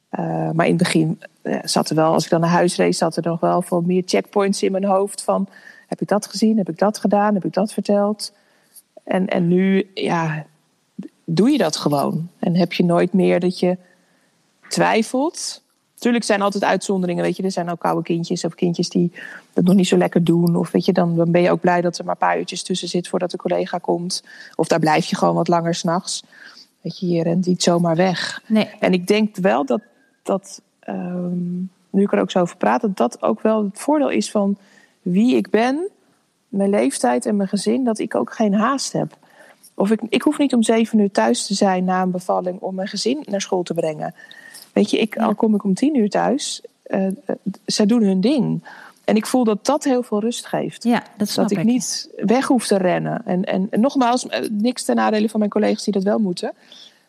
[0.08, 2.96] Eh, maar in het begin eh, zat er wel, als ik dan naar huis reed,
[2.96, 5.22] zat er nog wel veel meer checkpoints in mijn hoofd.
[5.22, 5.48] Van
[5.86, 8.32] heb ik dat gezien, heb ik dat gedaan, heb ik dat verteld?
[9.04, 10.46] En, en nu, ja,
[11.24, 12.28] doe je dat gewoon.
[12.38, 13.76] En heb je nooit meer dat je
[14.68, 15.62] twijfelt.
[16.00, 17.42] Tuurlijk zijn er altijd uitzonderingen, weet je.
[17.42, 19.12] Er zijn ook oude kindjes of kindjes die
[19.54, 20.56] het nog niet zo lekker doen.
[20.56, 22.62] Of weet je, dan, dan ben je ook blij dat er maar een paar uurtjes
[22.62, 24.24] tussen zit voordat de collega komt.
[24.54, 26.24] Of daar blijf je gewoon wat langer s'nachts.
[26.80, 28.42] Weet je, je rent niet zomaar weg.
[28.46, 29.80] Nee, En ik denk wel dat,
[30.22, 31.58] dat ehm,
[31.90, 34.56] nu ik er ook zo over praat, dat dat ook wel het voordeel is van
[35.02, 35.88] wie ik ben,
[36.48, 39.16] mijn leeftijd en mijn gezin, dat ik ook geen haast heb.
[39.74, 42.74] Of ik, ik hoef niet om zeven uur thuis te zijn na een bevalling om
[42.74, 44.14] mijn gezin naar school te brengen.
[44.72, 47.06] Weet je, ik, al kom ik om tien uur thuis, eh,
[47.66, 48.64] zij doen hun ding.
[49.04, 50.84] En ik voel dat dat heel veel rust geeft.
[50.84, 53.22] Ja, dat dat ik, niet weg hoef te rennen.
[53.24, 56.52] En, en, en nogmaals, eh, niks ten nadele van mijn collega's die dat wel moeten.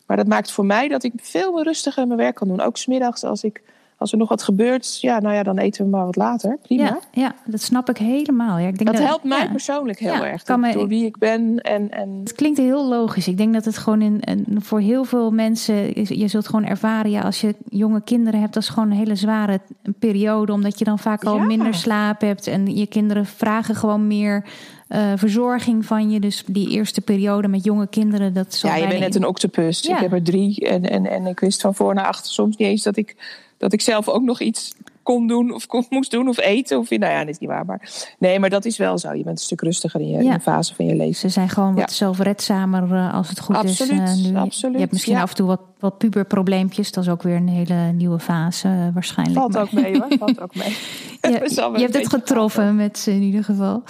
[0.06, 2.60] Maar dat maakt voor mij dat ik veel rustiger mijn werk kan doen.
[2.60, 3.62] Ook smiddags als ik
[4.02, 6.58] als er nog wat gebeurt, ja, nou ja, dan eten we maar wat later.
[6.62, 6.82] Prima.
[6.82, 8.58] Ja, ja dat snap ik helemaal.
[8.58, 10.42] Ja, ik denk dat, dat helpt mij persoonlijk heel erg.
[10.42, 11.60] Door, me, door wie ik ben.
[11.60, 12.20] En, en...
[12.20, 13.28] Het klinkt heel logisch.
[13.28, 17.20] Ik denk dat het gewoon in, voor heel veel mensen, je zult gewoon ervaren, ja,
[17.20, 19.60] als je jonge kinderen hebt, dat is gewoon een hele zware
[19.98, 20.52] periode.
[20.52, 22.46] Omdat je dan vaak al minder slaap hebt.
[22.46, 24.44] En je kinderen vragen gewoon meer.
[24.88, 26.20] Uh, verzorging van je.
[26.20, 28.34] Dus die eerste periode met jonge kinderen.
[28.34, 29.82] Dat ja, je bent net een octopus.
[29.82, 30.68] Ik heb er drie.
[30.68, 33.16] En, en, en ik wist van voor naar achter soms niet eens dat ik
[33.62, 36.78] dat ik zelf ook nog iets kon doen of kon, moest doen of eten.
[36.78, 37.64] Of, nou ja, dat is niet waar.
[37.64, 39.12] Maar, nee, maar dat is wel zo.
[39.12, 41.14] Je bent een stuk rustiger in, je, in fase van je leven.
[41.14, 44.30] Ze zijn gewoon wat zelfredzamer uh, als het goed absoluut, is.
[44.30, 44.74] Uh, absoluut.
[44.74, 46.92] Je hebt misschien af en toe wat, wat puberprobleempjes.
[46.92, 49.38] Dat is ook weer een hele nieuwe fase uh, waarschijnlijk.
[49.38, 50.18] Valt ook mee hoor.
[50.18, 50.76] Valt ook mee.
[51.20, 53.82] je, je hebt het getroffen met ze in ieder geval.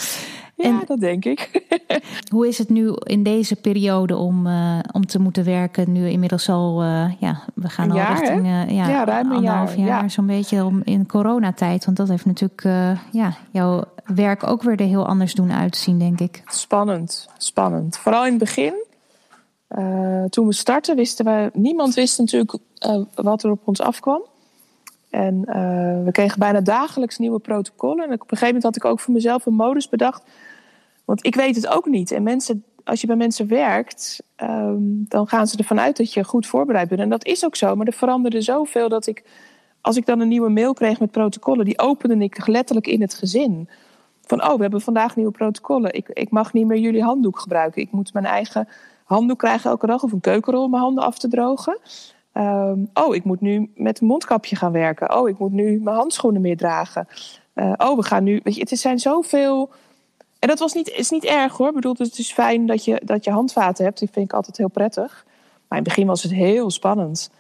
[0.63, 1.67] Ja, dat denk ik.
[2.35, 5.93] hoe is het nu in deze periode om, uh, om te moeten werken?
[5.93, 9.43] Nu inmiddels al, uh, ja, we gaan al jaar, richting uh, ja, ja, ruim een
[9.43, 10.09] jaar, jaar ja.
[10.09, 11.85] zo'n beetje om, in coronatijd.
[11.85, 12.63] Want dat heeft natuurlijk
[13.13, 16.43] ja, jouw werk ook weer er heel anders doen uitzien, denk ik.
[16.47, 17.99] Spannend, spannend.
[17.99, 18.75] Vooral in het begin.
[20.29, 22.59] toen we startten wisten we, niemand wist natuurlijk
[23.15, 24.23] wat er op ons afkwam.
[25.13, 28.05] En uh, we kregen bijna dagelijks nieuwe protocollen.
[28.05, 30.23] En op een gegeven moment had ik ook voor mezelf een modus bedacht.
[31.13, 32.11] Want ik weet het ook niet.
[32.11, 36.25] En mensen, als je bij mensen werkt, um, dan gaan ze ervan uit dat je
[36.25, 37.01] goed voorbereid bent.
[37.01, 37.77] En dat is ook zo.
[37.77, 39.25] Maar er veranderde zoveel dat ik,
[39.81, 43.15] als ik dan een nieuwe mail kreeg met protocollen, die opende ik letterlijk in het
[43.15, 43.69] gezin.
[44.21, 45.95] Van, oh, we hebben vandaag nieuwe protocollen.
[45.95, 47.83] Ik, ik mag niet meer jullie handdoek gebruiken.
[47.83, 48.69] Ik moet mijn eigen
[49.05, 50.03] handdoek krijgen elke dag.
[50.03, 51.79] Of een keukenrol om mijn handen af te drogen.
[52.35, 55.17] Um, oh, ik moet nu met een mondkapje gaan werken.
[55.17, 57.09] Oh, ik moet nu mijn handschoenen meer dragen.
[57.55, 58.41] Uh, oh, we gaan nu.
[58.43, 59.71] Weet je, het zijn zoveel.
[60.43, 61.69] En dat was niet, is niet erg hoor.
[61.69, 63.99] Ik bedoel, het is fijn dat je, dat je handvaten hebt.
[63.99, 65.25] Die vind ik altijd heel prettig.
[65.69, 67.31] Maar in het begin was het heel spannend.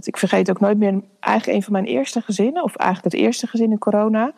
[0.00, 1.02] Ik vergeet ook nooit meer.
[1.20, 4.32] Eigenlijk een van mijn eerste gezinnen, of eigenlijk het eerste gezin in corona.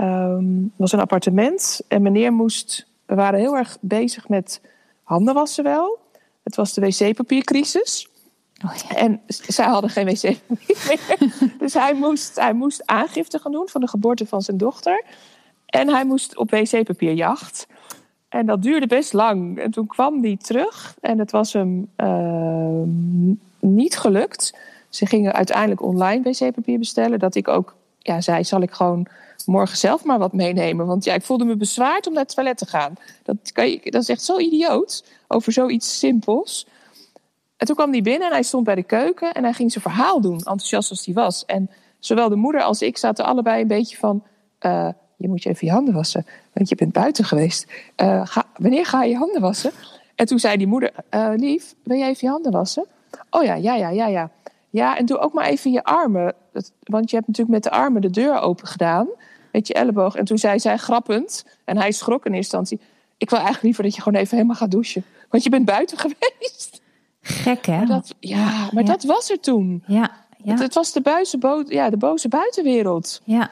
[0.00, 1.80] Um, was een appartement.
[1.88, 2.86] En meneer moest.
[3.06, 4.60] We waren heel erg bezig met
[5.02, 5.98] handen wassen wel.
[6.42, 8.08] Het was de wc-papiercrisis.
[8.64, 8.96] Oh, ja.
[8.96, 10.22] En zij hadden geen wc
[10.78, 11.18] meer.
[11.58, 15.04] dus hij moest, hij moest aangifte gaan doen van de geboorte van zijn dochter.
[15.70, 17.66] En hij moest op wc-papierjacht.
[18.28, 19.58] En dat duurde best lang.
[19.58, 22.82] En toen kwam hij terug en het was hem uh,
[23.58, 24.58] niet gelukt.
[24.88, 27.18] Ze gingen uiteindelijk online wc-papier bestellen.
[27.18, 29.06] Dat ik ook ja, zei, zal ik gewoon
[29.46, 30.86] morgen zelf maar wat meenemen?
[30.86, 32.94] Want ja, ik voelde me bezwaard om naar het toilet te gaan.
[33.22, 36.66] Dat, kan je, dat is echt zo idioot over zoiets simpels.
[37.56, 39.84] En toen kwam hij binnen en hij stond bij de keuken en hij ging zijn
[39.84, 41.44] verhaal doen, enthousiast als hij was.
[41.44, 44.22] En zowel de moeder als ik zaten allebei een beetje van:
[44.60, 44.88] uh,
[45.20, 47.66] je moet je even je handen wassen, want je bent buiten geweest.
[47.96, 49.70] Uh, ga, wanneer ga je je handen wassen?
[50.14, 52.86] En toen zei die moeder: uh, Lief, wil jij even je handen wassen?
[53.30, 54.30] Oh ja, ja, ja, ja, ja.
[54.70, 56.34] Ja, en doe ook maar even je armen.
[56.82, 59.08] Want je hebt natuurlijk met de armen de deur open gedaan.
[59.52, 60.14] Met je elleboog.
[60.14, 63.82] En toen zei zij grappend, en hij schrok in eerste instantie: Ik wil eigenlijk liever
[63.82, 65.04] dat je gewoon even helemaal gaat douchen.
[65.28, 66.80] Want je bent buiten geweest.
[67.20, 67.76] Gek, hè?
[67.76, 68.88] Maar dat, ja, maar ja.
[68.88, 69.82] dat was er toen.
[69.86, 70.50] Ja, ja.
[70.50, 73.20] Het, het was de, ja, de boze buitenwereld.
[73.24, 73.50] Ja,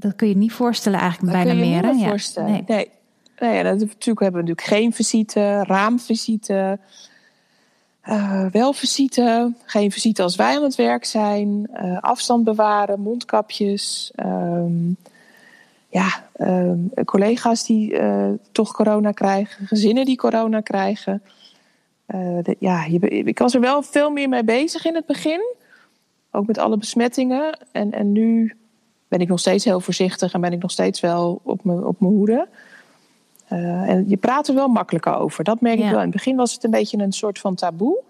[0.00, 1.94] dat kun je niet voorstellen eigenlijk dat bijna kun je meer.
[1.94, 2.52] Niet voorstellen.
[2.52, 2.62] Ja.
[2.66, 2.90] Nee.
[3.38, 3.52] nee.
[3.52, 6.78] nee dat, natuurlijk hebben we natuurlijk geen visite, raamvisite.
[8.08, 11.70] Uh, wel visite, geen visite als wij aan het werk zijn.
[11.74, 14.12] Uh, afstand bewaren, mondkapjes.
[14.16, 14.96] Um,
[15.88, 19.66] ja, um, collega's die uh, toch corona krijgen.
[19.66, 21.22] Gezinnen die corona krijgen.
[22.42, 25.54] De, ja, je, ik was er wel veel meer mee bezig in het begin.
[26.30, 27.58] Ook met alle besmettingen.
[27.72, 28.56] En, en nu
[29.10, 32.00] ben ik nog steeds heel voorzichtig en ben ik nog steeds wel op mijn op
[32.00, 32.48] mijn hoede.
[33.52, 35.44] Uh, en je praat er wel makkelijker over.
[35.44, 35.94] Dat merk ik wel.
[35.94, 38.02] In het begin was het een beetje een soort van taboe.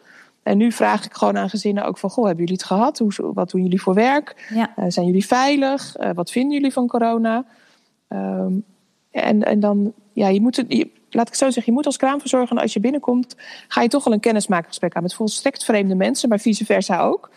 [0.43, 2.11] En nu vraag ik gewoon aan gezinnen ook van...
[2.11, 2.99] Goh, hebben jullie het gehad?
[2.99, 4.49] Hoe, wat doen jullie voor werk?
[4.55, 4.73] Ja.
[4.79, 5.97] Uh, zijn jullie veilig?
[6.01, 7.45] Uh, wat vinden jullie van corona?
[8.09, 8.65] Um,
[9.11, 11.87] en, en dan, ja, je moet het, je, laat ik het zo zeggen, je moet
[11.87, 13.37] als kraamverzorger, als je binnenkomt,
[13.69, 17.31] ga je toch al een kennismakingsgesprek aan met volstrekt vreemde mensen, maar vice versa ook.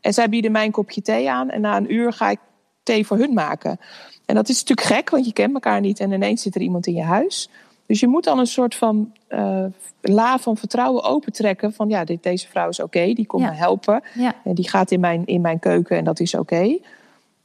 [0.00, 2.38] En zij bieden mij een kopje thee aan en na een uur ga ik
[2.86, 3.80] thee voor hun maken.
[4.26, 6.86] En dat is natuurlijk gek, want je kent elkaar niet en ineens zit er iemand
[6.86, 7.48] in je huis.
[7.86, 9.64] Dus je moet dan een soort van uh,
[10.00, 11.72] la van vertrouwen opentrekken.
[11.72, 13.50] Van ja, dit, deze vrouw is oké, okay, die komt Ja.
[13.50, 14.02] me helpen.
[14.14, 14.34] Ja.
[14.44, 16.54] En die gaat in mijn, in mijn keuken en dat is oké.
[16.54, 16.80] Okay.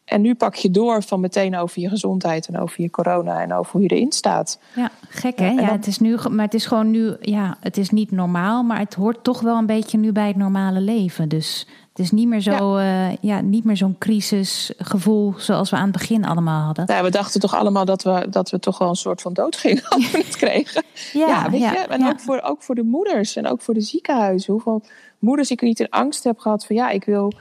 [0.05, 3.53] En nu pak je door van meteen over je gezondheid en over je corona en
[3.53, 4.59] over hoe je erin staat.
[4.75, 5.49] Ja, gek hè?
[5.49, 8.63] Ja, dan- het is nu, maar het is gewoon nu, ja, het is niet normaal,
[8.63, 11.29] maar het hoort toch wel een beetje nu bij het normale leven.
[11.29, 13.15] Dus Het is niet meer zo, ja.
[13.21, 16.85] ja niet meer zo'n crisisgevoel zoals we aan het begin allemaal hadden.
[16.85, 19.55] Nou, we dachten toch allemaal dat we, dat we toch wel een soort van dood
[19.55, 20.83] gingen als we het kregen.
[21.13, 21.67] Ja, weet je?
[21.67, 24.53] En ook, voor, ook voor de moeders en ook voor de ziekenhuizen.
[24.53, 24.81] Hoeveel
[25.19, 27.31] moeders ik niet in angst heb gehad van ja, ik wil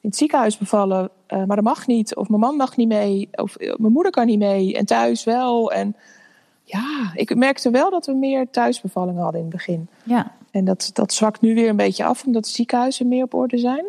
[0.00, 2.16] in het ziekenhuis bevallen, maar dat mag niet.
[2.16, 5.72] Of mijn man mag niet mee, of mijn moeder kan niet mee en thuis wel.
[5.72, 5.96] En
[6.62, 9.88] ja, ik merkte wel dat we meer thuisbevallingen hadden in het begin.
[10.02, 10.32] Ja.
[10.50, 13.58] En dat, dat zwakt nu weer een beetje af, omdat de ziekenhuizen meer op orde
[13.58, 13.84] zijn.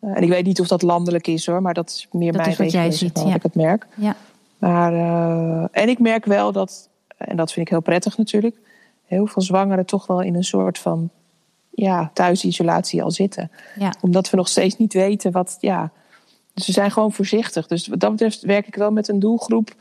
[0.00, 2.40] Uh, en ik weet niet of dat landelijk is hoor, maar dat is meer dat
[2.40, 3.34] mijn is wat jij ziet, ja.
[3.34, 3.86] ik het merk.
[3.94, 4.16] Ja.
[4.58, 8.56] Maar, uh, en ik merk wel dat, en dat vind ik heel prettig natuurlijk,
[9.04, 11.10] heel veel zwangeren toch wel in een soort van
[11.70, 13.50] ja, thuisisolatie al zitten.
[13.78, 13.94] Ja.
[14.00, 15.90] Omdat we nog steeds niet weten wat, ja.
[16.54, 17.66] Dus we zijn gewoon voorzichtig.
[17.66, 19.74] Dus wat dat betreft werk ik wel met een doelgroep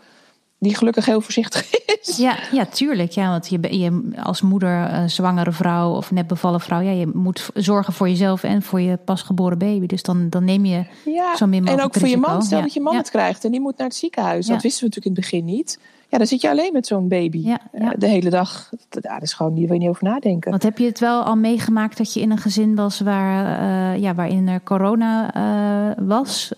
[0.66, 2.18] die gelukkig heel voorzichtig is.
[2.18, 3.12] Ja, ja tuurlijk.
[3.12, 7.08] Ja, want je, je als moeder, uh, zwangere vrouw of net bevallen vrouw, ja, je
[7.14, 9.86] moet zorgen voor jezelf en voor je pasgeboren baby.
[9.86, 12.44] Dus dan, dan neem je ja, zo min mogelijk En ook voor je man.
[12.44, 12.64] Stel ja.
[12.64, 13.00] dat je man ja.
[13.00, 14.48] het krijgt en die moet naar het ziekenhuis.
[14.48, 15.80] Dat wisten we natuurlijk in het begin niet.
[16.10, 18.70] Ja, dan zit je alleen met zo'n baby uh, de hele dag.
[18.90, 20.50] Dat is gewoon, daar wil je niet over nadenken.
[20.50, 24.02] Want heb je het wel al meegemaakt dat je in een gezin was waar, uh,
[24.02, 26.54] ja, waarin er corona uh, was?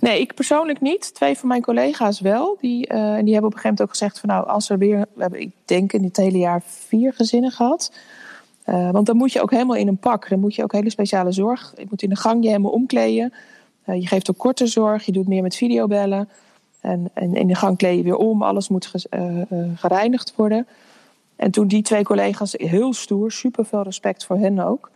[0.00, 1.14] Nee, ik persoonlijk niet.
[1.14, 2.56] Twee van mijn collega's wel.
[2.60, 5.06] Die, uh, die hebben op een gegeven moment ook gezegd van nou, als er weer,
[5.14, 7.92] we hebben ik denk in dit hele jaar vier gezinnen gehad.
[8.66, 10.28] Uh, want dan moet je ook helemaal in een pak.
[10.28, 11.72] Dan moet je ook hele speciale zorg.
[11.76, 13.32] Je moet in de gang je helemaal omkleden.
[13.86, 15.04] Uh, je geeft ook korte zorg.
[15.04, 16.28] Je doet meer met videobellen.
[16.80, 18.42] En, en in de gang kleed je weer om.
[18.42, 19.46] Alles moet ge,
[19.76, 20.66] gereinigd worden.
[21.36, 24.90] En toen die twee collega's heel stoer, super veel respect voor hen ook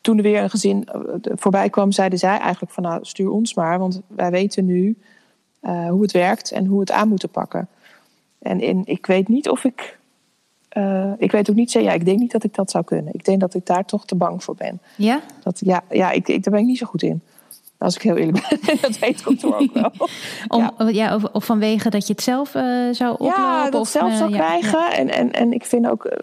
[0.00, 0.88] toen er weer een gezin
[1.22, 4.96] voorbij kwam, zeiden zij eigenlijk van nou stuur ons maar, want wij weten nu
[5.62, 7.68] uh, hoe het werkt en hoe we het aan moeten pakken.
[8.38, 9.98] En in, ik weet niet of ik,
[10.76, 13.14] uh, ik weet ook niet ja, ik denk niet dat ik dat zou kunnen.
[13.14, 14.80] Ik denk dat ik daar toch te bang voor ben.
[14.96, 15.20] Ja?
[15.42, 17.22] Dat, ja, ja ik, ik, daar ben ik niet zo goed in.
[17.80, 18.78] Als ik heel eerlijk ben.
[18.80, 19.92] dat weet kantoor ook wel.
[20.48, 20.88] Om, ja.
[20.88, 23.42] ja of, of, vanwege dat je het zelf uh, zou oplopen?
[23.42, 24.78] Ja, dat of, zelf zou uh, krijgen.
[24.78, 26.16] Ja, en, en, en ik vind ook,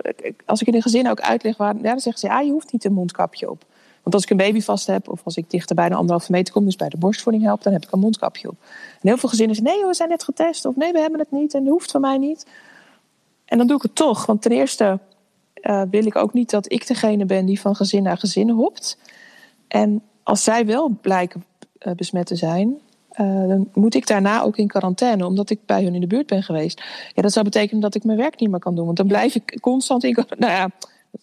[0.46, 2.72] als ik in een gezin ook uitleg waar, ja, dan zeggen ze, ja, je hoeft
[2.72, 3.66] niet een mondkapje op.
[4.02, 6.54] Want als ik een baby vast heb, of als ik dichter bij de anderhalve meter
[6.54, 8.56] kom, dus bij de borstvoeding help, dan heb ik een mondkapje op.
[9.02, 11.32] En heel veel gezinnen zeggen, nee, we zijn net getest, of nee, we hebben het
[11.32, 12.46] niet en dat hoeft van mij niet.
[13.46, 15.00] En dan doe ik het toch, want ten eerste
[15.62, 18.98] uh, wil ik ook niet dat ik degene ben die van gezin naar gezin hopt.
[19.68, 21.44] En als zij wel blijken
[21.88, 22.78] uh, besmet te zijn,
[23.22, 26.28] uh, dan moet ik daarna ook in quarantaine, omdat ik bij hun in de buurt
[26.28, 26.82] ben geweest.
[27.14, 29.36] Ja, dat zou betekenen dat ik mijn werk niet meer kan doen, want dan blijf
[29.36, 30.26] ik constant in.
[30.38, 30.70] Nou ja,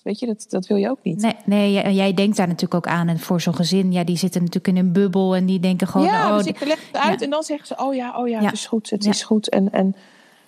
[0.02, 1.20] weet je, dat, dat wil je ook niet.
[1.20, 3.08] Nee, nee jij, jij denkt daar natuurlijk ook aan.
[3.08, 6.06] En voor zo'n gezin, ja, die zitten natuurlijk in een bubbel en die denken gewoon.
[6.06, 7.24] Ja, oh, dus ik leg het uit ja.
[7.24, 8.44] en dan zeggen ze: Oh ja, oh ja, Ja.
[8.44, 9.10] het is goed, het Ja.
[9.10, 9.48] is goed.
[9.48, 9.96] En, en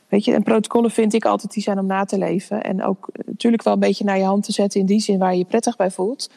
[0.08, 2.62] weet je, en protocollen vind ik altijd die zijn om na te leven.
[2.62, 5.18] En ook eh, natuurlijk wel een beetje naar je hand te zetten in die zin
[5.18, 6.30] waar je je prettig bij voelt.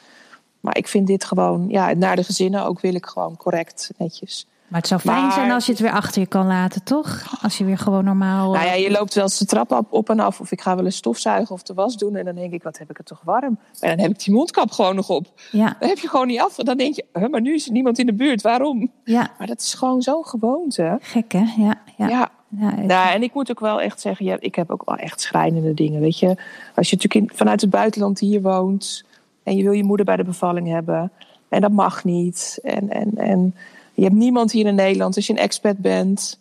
[0.60, 4.48] Maar ik vind dit gewoon, ja, naar de gezinnen ook wil ik gewoon correct, netjes.
[4.68, 7.38] Maar het zou fijn Maar- zijn als je het weer achter je kan laten, toch?
[7.42, 8.52] Als je weer gewoon normaal.
[8.52, 10.40] Nou ja, je loopt wel eens de trap op, op en af.
[10.40, 12.16] Of ik ga wel eens stofzuigen of de was doen.
[12.16, 13.60] En dan denk ik, wat heb ik het toch warm.
[13.80, 15.28] En dan heb ik die mondkap gewoon nog op.
[15.52, 16.56] ja, Dan heb je gewoon niet af.
[16.56, 18.42] Dan denk je, huh, maar nu is er niemand in de buurt.
[18.42, 18.92] Waarom?
[19.04, 20.98] ja, Maar dat is gewoon zo'n gewoonte.
[21.02, 21.44] gek hè?
[21.58, 22.08] Ja, ja.
[22.08, 22.30] Ja.
[22.60, 22.76] ja.
[22.76, 25.74] Nou, en ik moet ook wel echt zeggen, ja, ik heb ook wel echt schrijnende
[25.74, 26.02] dingen.
[26.02, 26.28] Weet je,
[26.76, 29.04] als je natuurlijk in, vanuit het buitenland hier woont
[29.44, 31.12] en je wil je moeder bij de bevalling hebben
[31.50, 32.60] en dat mag niet.
[32.64, 33.56] En, en, en
[33.94, 36.40] je hebt niemand hier in Nederland als je een expat bent.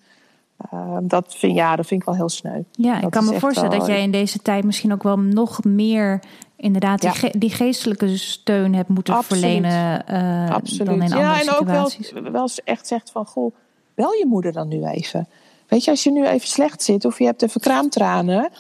[0.75, 2.63] Uh, dat, vind, ja, dat vind ik wel heel sneu.
[2.71, 5.65] Ja, ik kan me voorstellen wel- dat jij in deze tijd misschien ook wel nog
[5.65, 6.21] meer
[6.57, 7.15] inderdaad die, Ja.
[7.15, 9.43] ge- die geestelijke steun hebt moeten Absoluut.
[9.43, 10.87] verlenen eh, Absoluut.
[10.87, 13.55] dan in ja, andere en ook wel, wel eens echt zegt van, goh,
[13.95, 15.29] bel je moeder dan nu even.
[15.69, 18.51] Weet je, als je nu even slecht zit of je hebt even kraamtranen,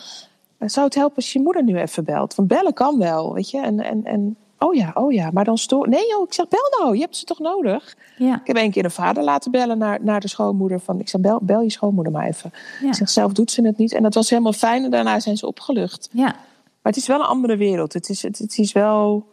[0.58, 2.34] zou het helpen als je moeder nu even belt.
[2.34, 3.60] Want bellen kan wel, weet je.
[3.60, 5.88] En, en, en oh ja, oh ja, maar dan stoor...
[5.88, 7.96] Nee joh, ik zeg, bel nou, je hebt ze toch nodig?
[8.16, 10.80] Ja, Ik heb een keer een vader laten bellen naar, naar de schoonmoeder.
[10.80, 12.52] Van, ik zeg, bel, bel je schoonmoeder maar even.
[12.82, 12.88] Ja.
[12.88, 13.92] Ik zeg, zelf doet ze het niet.
[13.92, 16.08] En dat was helemaal fijn en daarna zijn ze opgelucht.
[16.12, 17.92] ja, Maar het is wel een andere wereld.
[17.92, 19.26] Het is, het, het is wel...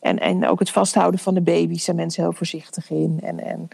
[0.00, 3.20] En, en ook het vasthouden van de baby's zijn mensen heel voorzichtig in.
[3.22, 3.68] En, en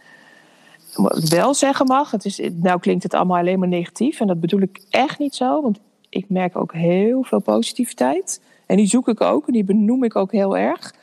[0.95, 4.21] wat ik wel zeggen mag, het is, nou klinkt het allemaal alleen maar negatief.
[4.21, 5.63] En dat bedoel ik echt niet zo.
[5.63, 5.79] Want
[6.13, 8.41] ik merk ook heel veel positiviteit.
[8.67, 10.95] En die zoek ik ook en die benoem ik ook heel erg.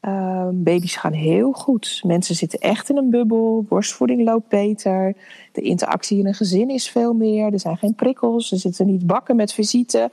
[0.00, 2.00] Uh, baby's gaan heel goed.
[2.06, 3.64] Mensen zitten echt in een bubbel.
[3.68, 5.16] Borstvoeding loopt beter.
[5.52, 7.52] De interactie in een gezin is veel meer.
[7.52, 8.48] Er zijn geen prikkels.
[8.48, 10.10] Ze zitten niet bakken met visite.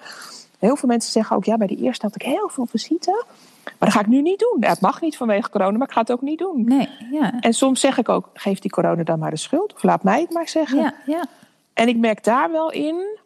[0.60, 3.26] Heel veel mensen zeggen ook: ja, bij de eerste had ik heel veel visite.
[3.64, 4.58] Maar dat ga ik nu niet doen.
[4.60, 6.64] Ja, het mag niet vanwege corona, maar ik ga het ook niet doen.
[6.66, 7.40] nee, ja.
[7.40, 9.74] En soms zeg ik ook: geef die corona dan maar de schuld.
[9.74, 10.78] Of laat mij het maar zeggen.
[10.80, 11.26] Ja, ja,
[11.74, 13.20] En ik merk daar wel in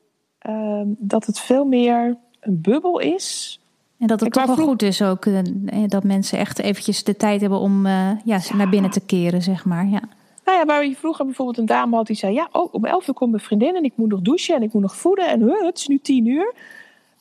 [0.49, 3.59] uh, dat het veel meer een bubbel is
[3.97, 5.41] En dat het toch wel vroeg- goed is ook eh,
[5.87, 9.65] dat mensen echt eventjes de tijd hebben om eh, ja, naar binnen te keren, zeg
[9.65, 9.87] maar.
[9.87, 10.01] Ja.
[10.45, 12.33] Nou ja, waar je vroeger bijvoorbeeld een dame had die zei...
[12.33, 14.73] ja, oh, om elf uur komt mijn vriendin en ik moet nog douchen en ik
[14.73, 15.29] moet nog voeden.
[15.29, 16.53] En huh, het is nu tien uur.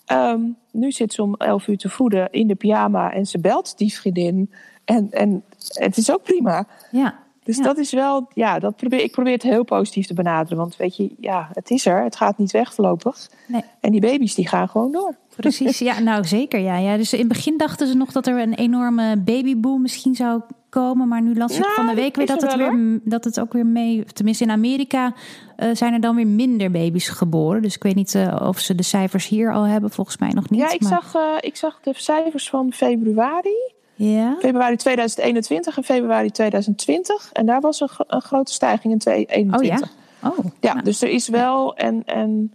[0.05, 3.79] Ehm, nu zit ze om elf uur te voeden in de pyjama en ze belt
[3.79, 4.53] die vriendin.
[4.85, 6.67] En, en het is ook prima.
[6.91, 7.23] ja.
[7.45, 7.63] Dus Ja.
[7.63, 10.59] dat is wel, ja, dat probeer, ik probeer het heel positief te benaderen.
[10.59, 12.03] Want weet je, ja, het is er.
[12.03, 13.29] Het gaat niet weg voorlopig.
[13.47, 13.63] Nee.
[13.81, 15.15] En die baby's die gaan gewoon door.
[15.37, 16.61] Precies, ja, nou zeker.
[16.61, 16.97] Ja, ja.
[16.97, 21.09] Dus in het begin dachten ze nog dat er een enorme babyboom misschien zou komen.
[21.09, 23.41] Maar nu las ik Nou, van de week weer dat het, wel, weer, dat het
[23.41, 24.05] ook weer mee...
[24.05, 25.13] Tenminste in Amerika
[25.57, 27.63] eh, zijn er dan weer minder baby's geboren.
[27.63, 29.91] Dus ik weet niet eh, of ze de cijfers hier al hebben.
[29.91, 30.61] Volgens mij nog niet.
[30.61, 33.73] ja, ik, maar- zag, eh, ik zag de cijfers van februari.
[33.95, 34.37] Ja?
[34.39, 37.31] Februari 2021 en februari 2020.
[37.33, 39.89] En daar was een, een grote stijging in 2021.
[39.89, 40.29] Oh ja?
[40.29, 41.77] Oh, Ja, nou, dus er is wel.
[41.77, 42.53] En, en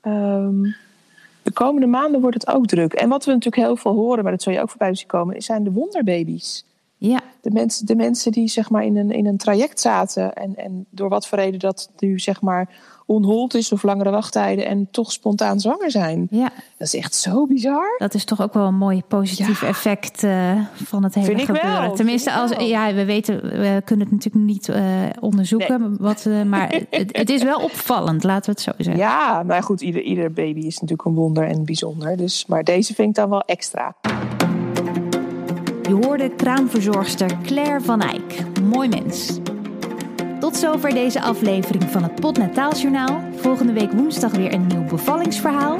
[0.00, 0.62] ehm,
[1.42, 2.92] de komende maanden wordt het ook druk.
[2.92, 5.42] En wat we natuurlijk heel veel horen, maar dat zul je ook voorbij zien komen,
[5.42, 6.64] zijn de wonderbaby's.
[6.96, 7.20] ja.
[7.40, 10.86] De mensen, de mensen die zeg maar in een, in een traject zaten en, en
[10.90, 12.68] door wat voor reden dat nu zeg maar
[13.06, 16.26] onhold is of langere wachttijden en toch spontaan zwanger zijn.
[16.30, 17.94] ja, Dat is echt zo bizar.
[17.98, 19.66] dat is toch ook wel een mooi positief Ja.
[19.66, 21.82] effect eh, van het hele Vind ik wel, gebeuren.
[21.84, 22.66] vind Tenminste, ik als, wel.
[22.66, 24.82] ja, we weten, we kunnen het natuurlijk niet eh,
[25.20, 25.96] onderzoeken.
[26.00, 28.96] Wat, eh, maar het, het is wel opvallend, laten we het zo zeggen.
[29.02, 32.16] Ja, maar goed, ieder, ieder baby is natuurlijk een wonder en bijzonder.
[32.16, 33.94] Dus, maar deze vind ik dan wel extra.
[35.88, 38.44] Je hoorde kraamverzorgster Claire van Eyck.
[38.62, 39.38] Mooi mens.
[40.40, 43.20] Tot zover deze aflevering van het Podnataalsjournaal.
[43.36, 45.78] Volgende week woensdag weer een nieuw bevallingsverhaal.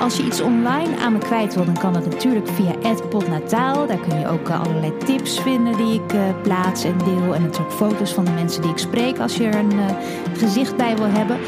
[0.00, 3.86] Als je iets online aan me kwijt wil, dan kan dat natuurlijk via @podnataal.
[3.86, 7.34] Daar kun je ook eh, allerlei tips vinden die ik eh, plaats en deel.
[7.34, 9.96] En natuurlijk foto's van de mensen die ik spreek als je er een eh,
[10.38, 11.38] gezicht bij wil hebben.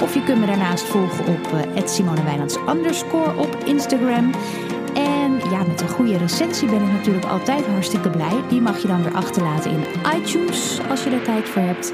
[0.00, 4.30] Of je kunt me daarnaast volgen op uh, op Instagram.
[4.94, 8.42] En ja, met een goede recensie ben ik natuurlijk altijd hartstikke blij.
[8.48, 9.84] Die mag je dan weer achterlaten in
[10.16, 11.92] iTunes als je er tijd voor hebt.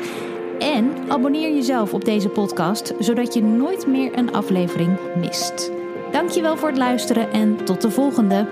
[0.59, 5.71] En abonneer jezelf op deze podcast, zodat je nooit meer een aflevering mist.
[6.13, 8.47] Dankjewel voor het luisteren en tot de volgende.